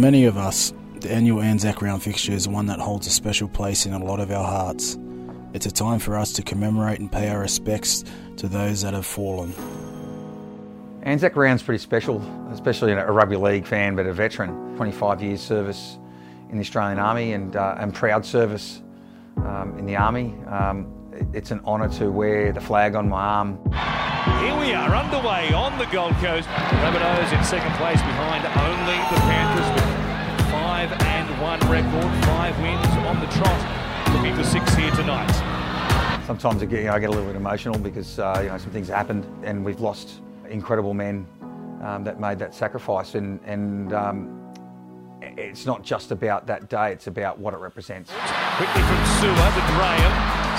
Many 0.02 0.24
of 0.24 0.36
us, 0.36 0.74
the 0.96 1.12
annual 1.12 1.40
Anzac 1.40 1.80
Round 1.80 2.02
fixture 2.02 2.32
is 2.32 2.48
one 2.48 2.66
that 2.66 2.80
holds 2.80 3.06
a 3.06 3.10
special 3.10 3.46
place 3.46 3.86
in 3.86 3.92
a 3.92 4.04
lot 4.04 4.18
of 4.18 4.32
our 4.32 4.44
hearts. 4.44 4.98
It's 5.52 5.66
a 5.66 5.70
time 5.70 6.00
for 6.00 6.16
us 6.16 6.32
to 6.32 6.42
commemorate 6.42 6.98
and 6.98 7.10
pay 7.10 7.28
our 7.28 7.38
respects 7.38 8.02
to 8.38 8.48
those 8.48 8.82
that 8.82 8.94
have 8.94 9.06
fallen. 9.06 9.54
Anzac 11.04 11.36
Round's 11.36 11.62
pretty 11.62 11.80
special, 11.80 12.20
especially 12.50 12.90
a 12.90 13.12
rugby 13.12 13.36
league 13.36 13.64
fan, 13.64 13.94
but 13.94 14.06
a 14.06 14.12
veteran. 14.12 14.76
25 14.76 15.22
years 15.22 15.40
service 15.40 15.98
in 16.50 16.56
the 16.56 16.62
Australian 16.62 16.98
Army 16.98 17.34
and, 17.34 17.54
uh, 17.54 17.76
and 17.78 17.94
proud 17.94 18.26
service 18.26 18.82
um, 19.36 19.76
in 19.78 19.86
the 19.86 19.94
Army. 19.94 20.34
Um, 20.48 20.92
it's 21.32 21.52
an 21.52 21.60
honour 21.64 21.88
to 21.90 22.10
wear 22.10 22.52
the 22.52 22.60
flag 22.60 22.96
on 22.96 23.08
my 23.08 23.20
arm. 23.20 23.56
Here 24.42 24.58
we 24.58 24.72
are 24.72 24.96
underway 24.96 25.52
on 25.52 25.78
the 25.78 25.86
Gold 25.86 26.14
Coast. 26.14 26.48
Rabbitohs 26.48 27.38
in 27.38 27.44
second 27.44 27.72
place 27.74 28.00
behind 28.00 28.44
only 28.46 28.96
the 29.14 29.20
Panthers 29.20 29.82
with 29.82 29.91
five 29.91 29.91
and 29.91 29.91
one 31.42 31.58
record, 31.66 32.06
five 32.24 32.56
wins 32.62 32.86
on 33.10 33.18
the 33.18 33.26
trot, 33.26 34.14
looking 34.14 34.32
for 34.36 34.44
six 34.44 34.72
here 34.76 34.92
tonight. 34.92 35.26
Sometimes 36.24 36.62
I 36.62 36.66
get, 36.66 36.78
you 36.78 36.86
know, 36.86 36.92
I 36.92 37.00
get 37.00 37.08
a 37.08 37.12
little 37.12 37.26
bit 37.26 37.34
emotional 37.34 37.78
because 37.80 38.20
uh, 38.20 38.38
you 38.44 38.48
know 38.48 38.58
some 38.58 38.70
things 38.70 38.86
happened 38.86 39.26
and 39.42 39.64
we've 39.64 39.80
lost 39.80 40.22
incredible 40.48 40.94
men 40.94 41.26
um, 41.82 42.04
that 42.04 42.20
made 42.20 42.38
that 42.38 42.54
sacrifice 42.54 43.16
and, 43.16 43.40
and 43.44 43.92
um, 43.92 44.54
it's 45.20 45.66
not 45.66 45.82
just 45.82 46.12
about 46.12 46.46
that 46.46 46.70
day, 46.70 46.92
it's 46.92 47.08
about 47.08 47.40
what 47.40 47.54
it 47.54 47.58
represents. 47.58 48.12
Quickly 48.54 48.82
from 48.86 49.02
Suwa 49.18 49.46
to 49.50 49.62
Graham. 49.74 50.12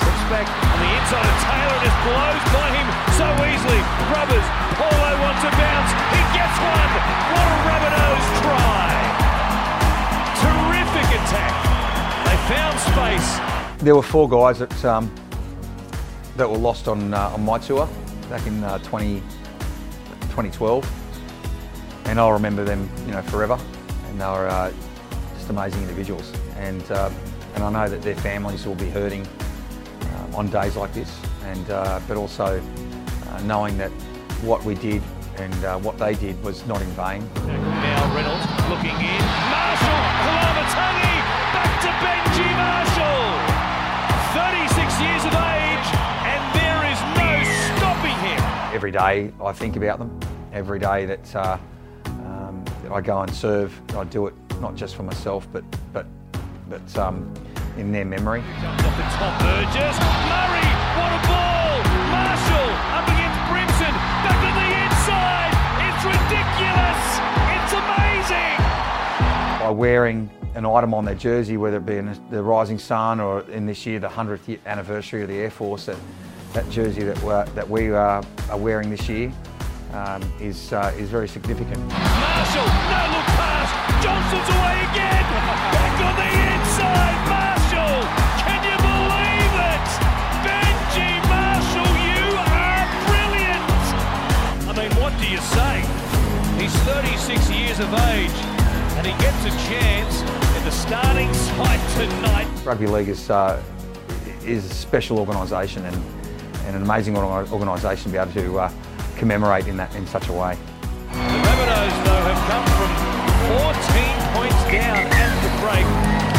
Steps 0.04 0.24
back 0.28 0.48
on 0.52 0.78
the 0.84 0.90
inside 1.00 1.24
of 1.24 1.36
Taylor 1.48 1.76
and 1.80 1.84
just 1.88 2.00
blows 2.04 2.44
by 2.52 2.68
him 2.76 2.86
so 3.16 3.26
easily. 3.48 3.80
Rubbers. 4.12 4.46
Paulo 4.76 5.10
wants 5.24 5.40
to 5.48 5.50
bounce. 5.56 5.90
He 6.12 6.20
gets 6.36 6.56
one. 6.60 6.92
What 7.32 7.46
a 7.48 7.56
Rabbitohs 7.72 8.26
try. 8.44 9.23
Found 12.48 12.78
space. 12.78 13.82
There 13.82 13.96
were 13.96 14.02
four 14.02 14.28
guys 14.28 14.58
that 14.58 14.84
um, 14.84 15.10
that 16.36 16.48
were 16.48 16.58
lost 16.58 16.88
on 16.88 17.14
uh, 17.14 17.30
on 17.30 17.44
my 17.44 17.58
tour 17.58 17.88
back 18.28 18.46
in 18.46 18.62
uh, 18.64 18.78
20, 18.78 19.20
2012, 20.30 22.06
and 22.06 22.18
I'll 22.18 22.32
remember 22.32 22.64
them, 22.64 22.88
you 23.06 23.12
know, 23.12 23.22
forever. 23.22 23.58
And 24.08 24.20
they 24.20 24.26
were 24.26 24.48
uh, 24.48 24.72
just 25.36 25.48
amazing 25.48 25.82
individuals. 25.82 26.32
And 26.56 26.82
uh, 26.90 27.10
and 27.54 27.64
I 27.64 27.70
know 27.70 27.88
that 27.88 28.02
their 28.02 28.16
families 28.16 28.66
will 28.66 28.74
be 28.74 28.90
hurting 28.90 29.26
uh, 29.26 30.36
on 30.36 30.50
days 30.50 30.76
like 30.76 30.92
this. 30.92 31.18
And 31.44 31.70
uh, 31.70 32.00
but 32.06 32.16
also 32.16 32.60
uh, 33.28 33.42
knowing 33.42 33.78
that 33.78 33.90
what 34.42 34.62
we 34.64 34.74
did 34.74 35.02
and 35.36 35.64
uh, 35.64 35.78
what 35.78 35.98
they 35.98 36.14
did 36.14 36.40
was 36.42 36.66
not 36.66 36.80
in 36.82 36.88
vain. 36.88 37.28
Now 37.46 38.14
Reynolds 38.14 38.43
Every 48.84 48.92
day 48.92 49.32
I 49.42 49.52
think 49.54 49.76
about 49.76 49.98
them. 49.98 50.20
Every 50.52 50.78
day 50.78 51.06
that, 51.06 51.34
uh, 51.34 51.56
um, 52.04 52.62
that 52.82 52.92
I 52.92 53.00
go 53.00 53.22
and 53.22 53.34
serve, 53.34 53.72
I 53.96 54.04
do 54.04 54.26
it 54.26 54.34
not 54.60 54.74
just 54.74 54.94
for 54.94 55.04
myself, 55.04 55.48
but 55.54 55.64
but 55.94 56.04
but 56.68 56.98
um, 56.98 57.32
in 57.78 57.92
their 57.92 58.04
memory. 58.04 58.42
Top, 58.60 59.40
Burgess. 59.40 59.96
Murray, 60.28 60.68
what 61.00 61.16
a 61.16 61.20
ball! 61.24 61.80
Marshall 62.12 62.70
up 62.92 63.08
against 63.08 63.40
Brimson, 63.48 63.94
back 64.20 64.36
to 64.44 64.50
the 64.52 64.68
inside. 64.84 65.52
It's 65.88 66.04
ridiculous. 66.04 67.00
It's 67.56 67.72
amazing. 67.80 68.60
By 69.64 69.70
wearing 69.70 70.28
an 70.56 70.66
item 70.66 70.92
on 70.92 71.06
their 71.06 71.14
jersey, 71.14 71.56
whether 71.56 71.78
it 71.78 71.86
be 71.86 71.96
in 71.96 72.20
the 72.28 72.42
Rising 72.42 72.78
Sun 72.78 73.18
or 73.18 73.48
in 73.48 73.64
this 73.64 73.86
year 73.86 73.98
the 73.98 74.08
100th 74.08 74.58
anniversary 74.66 75.22
of 75.22 75.28
the 75.28 75.38
Air 75.38 75.50
Force, 75.50 75.86
that, 75.86 75.96
that 76.54 76.70
jersey 76.70 77.02
that, 77.02 77.20
we're, 77.22 77.44
that 77.46 77.68
we 77.68 77.90
are, 77.90 78.22
are 78.48 78.58
wearing 78.58 78.88
this 78.88 79.08
year 79.08 79.32
um, 79.92 80.22
is, 80.40 80.72
uh, 80.72 80.94
is 80.96 81.10
very 81.10 81.26
significant. 81.26 81.76
Marshall, 81.90 82.62
no 82.62 83.02
look 83.10 83.28
pass. 83.34 83.68
Johnston's 83.98 84.48
away 84.54 84.78
again. 84.94 85.24
Back 85.74 85.98
on 85.98 86.14
the 86.14 86.30
inside. 86.30 87.18
Marshall, 87.26 87.98
can 88.46 88.62
you 88.70 88.78
believe 88.86 89.54
it? 89.66 89.86
Benji 90.46 91.10
Marshall, 91.26 91.90
you 92.06 92.22
are 92.38 92.86
brilliant. 93.10 93.66
I 94.70 94.72
mean, 94.78 94.92
what 95.02 95.12
do 95.18 95.26
you 95.26 95.42
say? 95.42 95.82
He's 96.54 96.74
36 96.86 97.50
years 97.50 97.80
of 97.80 97.92
age 98.14 98.30
and 98.94 99.04
he 99.04 99.12
gets 99.18 99.42
a 99.42 99.50
chance 99.66 100.22
in 100.56 100.64
the 100.64 100.70
starting 100.70 101.34
side 101.34 101.82
tonight. 101.98 102.46
Rugby 102.64 102.86
League 102.86 103.08
is, 103.08 103.28
uh, 103.28 103.60
is 104.44 104.64
a 104.64 104.74
special 104.74 105.18
organisation 105.18 105.84
and, 105.84 106.23
and 106.66 106.76
an 106.76 106.82
amazing 106.82 107.16
organisation 107.16 108.04
to 108.04 108.08
be 108.10 108.18
able 108.18 108.32
to 108.32 108.58
uh, 108.58 108.72
commemorate 109.16 109.66
in, 109.66 109.76
that, 109.76 109.94
in 109.94 110.06
such 110.06 110.28
a 110.28 110.32
way. 110.32 110.56
The 111.08 111.18
Rabbitohs, 111.18 112.04
though, 112.04 112.24
have 112.28 112.42
come 112.50 112.66
from 112.76 113.14
14 113.44 114.24
points 114.34 114.62
down 114.72 115.06
at 115.06 115.34
the 115.44 115.50
break 115.62 115.86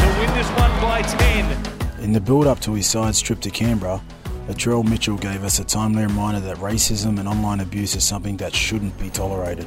to 0.02 0.08
win 0.20 0.30
this 0.36 0.48
one 0.58 0.80
by 0.80 1.02
10. 1.02 2.02
In 2.04 2.12
the 2.12 2.20
build 2.20 2.46
up 2.46 2.60
to 2.60 2.74
his 2.74 2.86
side's 2.86 3.20
trip 3.20 3.40
to 3.40 3.50
Canberra, 3.50 4.02
Latrell 4.48 4.88
Mitchell 4.88 5.16
gave 5.16 5.42
us 5.42 5.58
a 5.58 5.64
timely 5.64 6.02
reminder 6.02 6.40
that 6.40 6.58
racism 6.58 7.18
and 7.18 7.26
online 7.26 7.60
abuse 7.60 7.96
is 7.96 8.04
something 8.04 8.36
that 8.36 8.54
shouldn't 8.54 8.96
be 8.98 9.10
tolerated. 9.10 9.66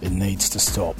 It 0.00 0.12
needs 0.12 0.48
to 0.50 0.60
stop. 0.60 0.96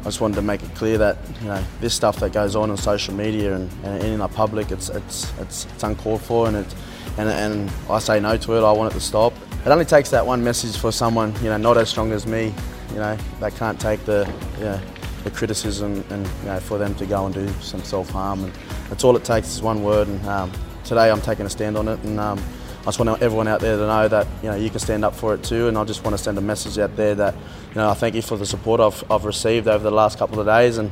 I 0.00 0.04
just 0.04 0.20
wanted 0.20 0.36
to 0.36 0.42
make 0.42 0.62
it 0.62 0.74
clear 0.74 0.98
that 0.98 1.18
you 1.40 1.48
know 1.48 1.62
this 1.80 1.94
stuff 1.94 2.18
that 2.20 2.32
goes 2.32 2.56
on 2.56 2.70
on 2.70 2.76
social 2.76 3.14
media 3.14 3.54
and, 3.54 3.70
and 3.84 4.02
in 4.02 4.20
our 4.20 4.28
public, 4.28 4.70
it's 4.70 4.88
it's 4.88 5.30
it's, 5.38 5.66
it's 5.66 5.82
uncalled 5.82 6.20
for, 6.22 6.48
and 6.48 6.56
it 6.56 6.74
and, 7.18 7.28
and 7.28 7.70
I 7.90 7.98
say 7.98 8.20
no 8.20 8.36
to 8.36 8.52
it. 8.56 8.64
I 8.64 8.72
want 8.72 8.92
it 8.92 8.94
to 8.94 9.00
stop. 9.00 9.32
It 9.64 9.68
only 9.68 9.84
takes 9.84 10.08
that 10.10 10.24
one 10.24 10.42
message 10.42 10.76
for 10.78 10.92
someone 10.92 11.34
you 11.42 11.50
know 11.50 11.56
not 11.58 11.76
as 11.76 11.90
strong 11.90 12.12
as 12.12 12.26
me, 12.26 12.54
you 12.90 12.96
know, 12.96 13.18
that 13.40 13.54
can't 13.56 13.78
take 13.78 14.04
the 14.04 14.32
you 14.58 14.64
know, 14.64 14.80
the 15.24 15.30
criticism 15.30 16.04
and 16.10 16.26
you 16.26 16.46
know 16.46 16.60
for 16.60 16.78
them 16.78 16.94
to 16.94 17.06
go 17.06 17.26
and 17.26 17.34
do 17.34 17.48
some 17.60 17.82
self 17.82 18.08
harm, 18.10 18.44
and 18.44 18.52
that's 18.88 19.04
all 19.04 19.16
it 19.16 19.24
takes 19.24 19.48
is 19.48 19.62
one 19.62 19.82
word. 19.82 20.08
And 20.08 20.24
um, 20.26 20.52
today 20.84 21.10
I'm 21.10 21.20
taking 21.20 21.44
a 21.44 21.50
stand 21.50 21.76
on 21.76 21.88
it, 21.88 21.98
and 22.04 22.20
um, 22.20 22.38
I 22.82 22.84
just 22.84 22.98
want 23.00 23.20
everyone 23.20 23.48
out 23.48 23.60
there 23.60 23.76
to 23.76 23.86
know 23.86 24.08
that 24.08 24.26
you 24.42 24.48
know 24.50 24.56
you 24.56 24.70
can 24.70 24.78
stand 24.78 25.04
up 25.04 25.14
for 25.14 25.34
it 25.34 25.42
too. 25.42 25.68
And 25.68 25.76
I 25.76 25.84
just 25.84 26.04
want 26.04 26.16
to 26.16 26.22
send 26.22 26.38
a 26.38 26.42
message 26.42 26.78
out 26.78 26.94
there 26.96 27.16
that 27.16 27.34
you 27.34 27.74
know 27.74 27.90
I 27.90 27.94
thank 27.94 28.14
you 28.14 28.22
for 28.22 28.36
the 28.36 28.46
support 28.46 28.80
I've, 28.80 29.10
I've 29.10 29.24
received 29.24 29.66
over 29.66 29.82
the 29.82 29.90
last 29.90 30.18
couple 30.18 30.38
of 30.38 30.46
days, 30.46 30.78
and 30.78 30.90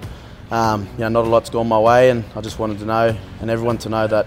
um, 0.50 0.88
you 0.94 1.00
know 1.00 1.08
not 1.08 1.24
a 1.24 1.28
lot's 1.28 1.50
gone 1.50 1.68
my 1.68 1.78
way, 1.78 2.10
and 2.10 2.24
I 2.34 2.40
just 2.40 2.58
wanted 2.58 2.80
to 2.80 2.84
know 2.84 3.16
and 3.40 3.48
everyone 3.48 3.78
to 3.78 3.88
know 3.88 4.08
that 4.08 4.26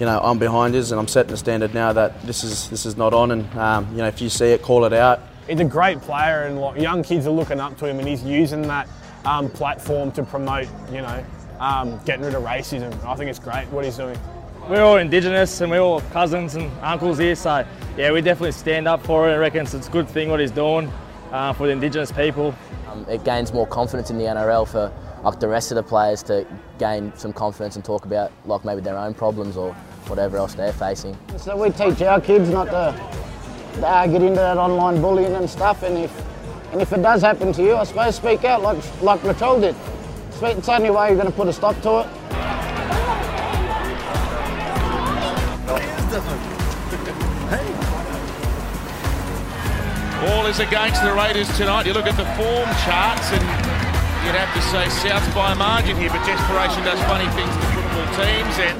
you 0.00 0.06
know 0.06 0.18
I'm 0.18 0.38
behind 0.38 0.74
us, 0.74 0.90
and 0.90 0.98
I'm 0.98 1.06
setting 1.06 1.30
the 1.30 1.36
standard 1.36 1.74
now 1.74 1.92
that 1.92 2.20
this 2.22 2.42
is 2.42 2.68
this 2.70 2.86
is 2.86 2.96
not 2.96 3.12
on, 3.12 3.30
and 3.30 3.54
um, 3.56 3.86
you 3.92 3.98
know 3.98 4.08
if 4.08 4.20
you 4.20 4.30
see 4.30 4.46
it, 4.46 4.62
call 4.62 4.86
it 4.86 4.94
out. 4.94 5.20
He's 5.46 5.60
a 5.60 5.64
great 5.64 6.00
player, 6.00 6.44
and 6.44 6.80
young 6.80 7.02
kids 7.02 7.26
are 7.26 7.30
looking 7.30 7.60
up 7.60 7.76
to 7.78 7.86
him, 7.86 7.98
and 7.98 8.08
he's 8.08 8.24
using 8.24 8.62
that 8.62 8.88
um, 9.24 9.50
platform 9.50 10.10
to 10.12 10.22
promote, 10.22 10.66
you 10.90 11.02
know, 11.02 11.24
um, 11.58 12.00
getting 12.04 12.24
rid 12.24 12.34
of 12.34 12.42
racism. 12.42 12.92
I 13.04 13.14
think 13.14 13.28
it's 13.28 13.38
great 13.38 13.66
what 13.68 13.84
he's 13.84 13.96
doing. 13.96 14.18
We're 14.68 14.82
all 14.82 14.98
Indigenous 14.98 15.60
and 15.60 15.70
we're 15.70 15.80
all 15.80 16.00
cousins 16.12 16.54
and 16.54 16.70
uncles 16.80 17.18
here, 17.18 17.34
so 17.34 17.66
yeah, 17.96 18.12
we 18.12 18.20
definitely 18.20 18.52
stand 18.52 18.88
up 18.88 19.04
for 19.04 19.28
it. 19.28 19.34
I 19.34 19.36
reckon 19.36 19.62
it's 19.62 19.74
a 19.74 19.90
good 19.90 20.08
thing 20.08 20.30
what 20.30 20.40
he's 20.40 20.50
doing 20.50 20.90
uh, 21.32 21.52
for 21.52 21.66
the 21.66 21.72
Indigenous 21.72 22.12
people. 22.12 22.54
Um, 22.88 23.04
it 23.08 23.24
gains 23.24 23.52
more 23.52 23.66
confidence 23.66 24.10
in 24.10 24.18
the 24.18 24.24
NRL 24.24 24.66
for 24.68 24.92
like 25.22 25.40
the 25.40 25.48
rest 25.48 25.70
of 25.70 25.76
the 25.76 25.82
players 25.82 26.22
to 26.24 26.46
gain 26.78 27.12
some 27.16 27.32
confidence 27.32 27.76
and 27.76 27.84
talk 27.84 28.04
about 28.04 28.32
like 28.46 28.64
maybe 28.64 28.80
their 28.80 28.96
own 28.96 29.12
problems 29.12 29.56
or 29.56 29.76
whatever 30.10 30.36
else 30.36 30.54
they're 30.54 30.72
facing. 30.72 31.16
So 31.38 31.56
we 31.56 31.70
teach 31.70 32.02
our 32.02 32.20
kids 32.20 32.50
not 32.50 32.64
to 32.66 33.86
uh, 33.86 34.06
get 34.08 34.20
into 34.22 34.34
that 34.40 34.58
online 34.58 35.00
bullying 35.00 35.32
and 35.34 35.48
stuff. 35.48 35.82
And 35.84 35.96
if 35.96 36.12
and 36.72 36.80
if 36.82 36.92
it 36.92 37.02
does 37.02 37.22
happen 37.22 37.52
to 37.54 37.62
you, 37.62 37.76
I 37.76 37.84
suppose 37.84 38.16
speak 38.16 38.44
out 38.44 38.62
like 38.62 38.76
like 39.02 39.20
Latrell 39.22 39.60
did. 39.60 39.74
Speak- 40.34 40.58
It's 40.58 40.66
the 40.66 40.74
only 40.74 40.90
way 40.90 41.06
you're 41.08 41.16
going 41.16 41.26
to 41.30 41.32
put 41.32 41.48
a 41.48 41.52
stop 41.52 41.80
to 41.82 42.00
it. 42.00 42.06
All 50.30 50.44
is 50.46 50.60
against 50.60 51.02
the 51.02 51.12
Raiders 51.14 51.48
tonight. 51.56 51.86
You 51.86 51.94
look 51.94 52.06
at 52.06 52.16
the 52.16 52.26
form 52.36 52.68
charts 52.84 53.32
and 53.32 53.40
you'd 54.26 54.36
have 54.36 54.52
to 54.54 54.62
say 54.68 54.86
South 55.08 55.24
by 55.34 55.52
a 55.52 55.54
margin 55.54 55.96
here, 55.96 56.10
but 56.10 56.24
desperation 56.26 56.84
does 56.84 57.00
funny 57.08 57.24
things 57.32 57.48
to 57.48 57.66
football 57.72 58.06
teams 58.20 58.54
and 58.60 58.76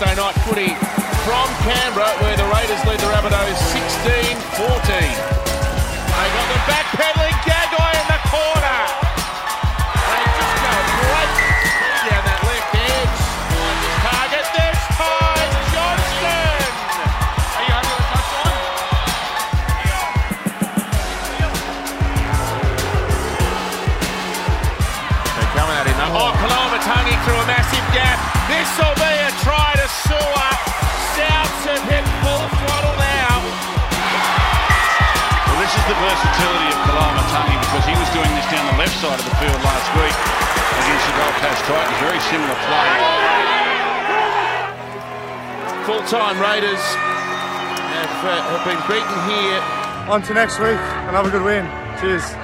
Thursday 0.00 0.16
night 0.16 0.32
footy 0.48 0.72
from 1.28 1.48
Canberra, 1.60 2.08
where 2.24 2.34
the 2.34 2.48
Raiders 2.56 2.80
lead 2.88 2.98
the 3.00 3.10
Rabbitohs 3.12 3.52
16-14. 3.68 4.96
They 4.96 6.28
got 6.32 6.48
the 6.48 6.60
back 6.64 6.86
pedaling 6.96 7.19
down 38.50 38.66
the 38.66 38.78
left 38.82 38.98
side 38.98 39.14
of 39.14 39.24
the 39.24 39.36
field 39.38 39.62
last 39.62 39.88
week 39.94 40.10
against 40.10 41.06
the 41.06 41.14
Gold 41.14 41.36
Coast 41.38 41.62
Titans. 41.70 41.98
Very 42.02 42.18
similar 42.26 42.58
play. 42.66 42.90
Full-time 45.86 46.34
Raiders 46.42 46.82
have, 47.94 48.24
uh, 48.26 48.42
have 48.50 48.64
been 48.66 48.82
beaten 48.90 49.18
here. 49.30 49.62
On 50.10 50.20
to 50.22 50.34
next 50.34 50.58
week. 50.58 50.80
Another 51.06 51.30
good 51.30 51.44
win. 51.44 51.64
Cheers. 52.00 52.34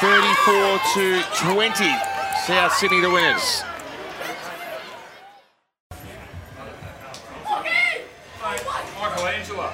Thirty-four 0.00 0.78
to 0.94 1.22
twenty. 1.34 2.17
South 2.48 2.72
Sydney 2.72 3.02
the 3.02 3.10
winners. 3.10 3.62
Michelangelo. 8.96 9.70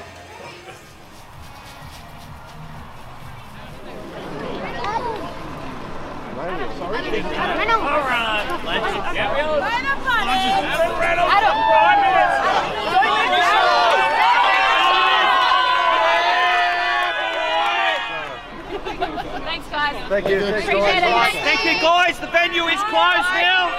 Thanks, 19.45 19.69
guys. 19.69 20.09
Thank 20.09 20.29
you. 20.29 20.41
Thanks, 20.41 20.67
Appreciate 20.67 21.01
guys. 21.01 21.03
it. 21.03 21.24
Thank 21.55 21.77
you, 21.77 21.83
guys. 21.83 22.19
The 22.19 22.27
venue 22.27 22.65
is 22.65 22.81
closed 22.91 23.31
now. 23.31 23.71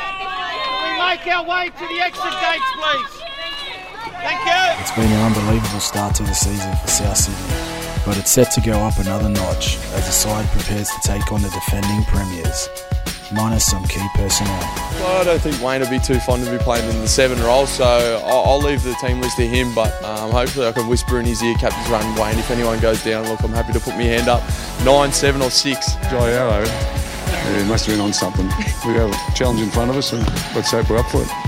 We 0.79 0.95
make 0.95 1.27
our 1.27 1.43
way 1.43 1.67
to 1.67 1.88
the 1.91 1.99
exit 1.99 2.23
gates, 2.23 2.71
please. 2.71 3.21
Thank 4.23 4.39
you. 4.47 4.81
It's 4.81 4.95
been 4.95 5.11
an 5.11 5.35
unbelievable 5.35 5.81
start 5.81 6.15
to 6.15 6.23
the 6.23 6.33
season 6.33 6.73
for 6.77 6.88
South 6.88 7.17
Sydney, 7.17 8.01
but 8.05 8.17
it's 8.17 8.31
set 8.31 8.51
to 8.51 8.61
go 8.61 8.79
up 8.79 8.97
another 8.97 9.27
notch 9.27 9.75
as 9.93 10.05
the 10.05 10.13
side 10.13 10.47
prepares 10.51 10.89
to 10.89 10.99
take 11.03 11.33
on 11.33 11.41
the 11.41 11.49
defending 11.49 12.05
premiers, 12.05 12.69
minus 13.33 13.65
some 13.65 13.83
key 13.83 14.07
personnel. 14.15 14.57
Well, 15.01 15.21
I 15.21 15.23
don't 15.25 15.41
think 15.41 15.61
Wayne 15.61 15.81
will 15.81 15.89
be 15.89 15.99
too 15.99 16.21
fond 16.21 16.47
of 16.47 16.53
me 16.53 16.57
playing 16.59 16.89
in 16.89 17.01
the 17.01 17.09
seven 17.09 17.38
role, 17.43 17.67
so 17.67 17.83
I'll, 18.23 18.51
I'll 18.51 18.61
leave 18.61 18.83
the 18.83 18.95
team 19.01 19.19
list 19.19 19.35
to 19.35 19.45
him. 19.45 19.75
But 19.75 19.91
um, 20.01 20.31
hopefully, 20.31 20.65
I 20.65 20.71
can 20.71 20.88
whisper 20.88 21.19
in 21.19 21.25
his 21.25 21.43
ear, 21.43 21.53
captain's 21.55 21.89
run, 21.89 22.05
Wayne. 22.15 22.39
If 22.39 22.49
anyone 22.49 22.79
goes 22.79 23.03
down, 23.03 23.27
look, 23.27 23.43
I'm 23.43 23.51
happy 23.51 23.73
to 23.73 23.81
put 23.81 23.95
my 23.95 24.03
hand 24.03 24.29
up. 24.29 24.41
Nine, 24.85 25.11
seven, 25.11 25.41
or 25.41 25.49
six. 25.49 25.95
Jai 26.09 26.31
Arrow, 26.31 26.65
he 27.53 27.63
must 27.69 27.86
have 27.86 27.95
been 27.95 28.01
on 28.01 28.13
something. 28.13 28.45
We 28.88 28.93
have 28.93 29.12
a 29.12 29.34
challenge 29.36 29.62
in 29.62 29.69
front 29.69 29.91
of 29.91 29.97
us, 29.97 30.13
and 30.13 30.25
let's 30.55 30.71
hope 30.71 30.89
we're 30.89 30.97
up 30.97 31.10
for 31.10 31.21
it. 31.21 31.44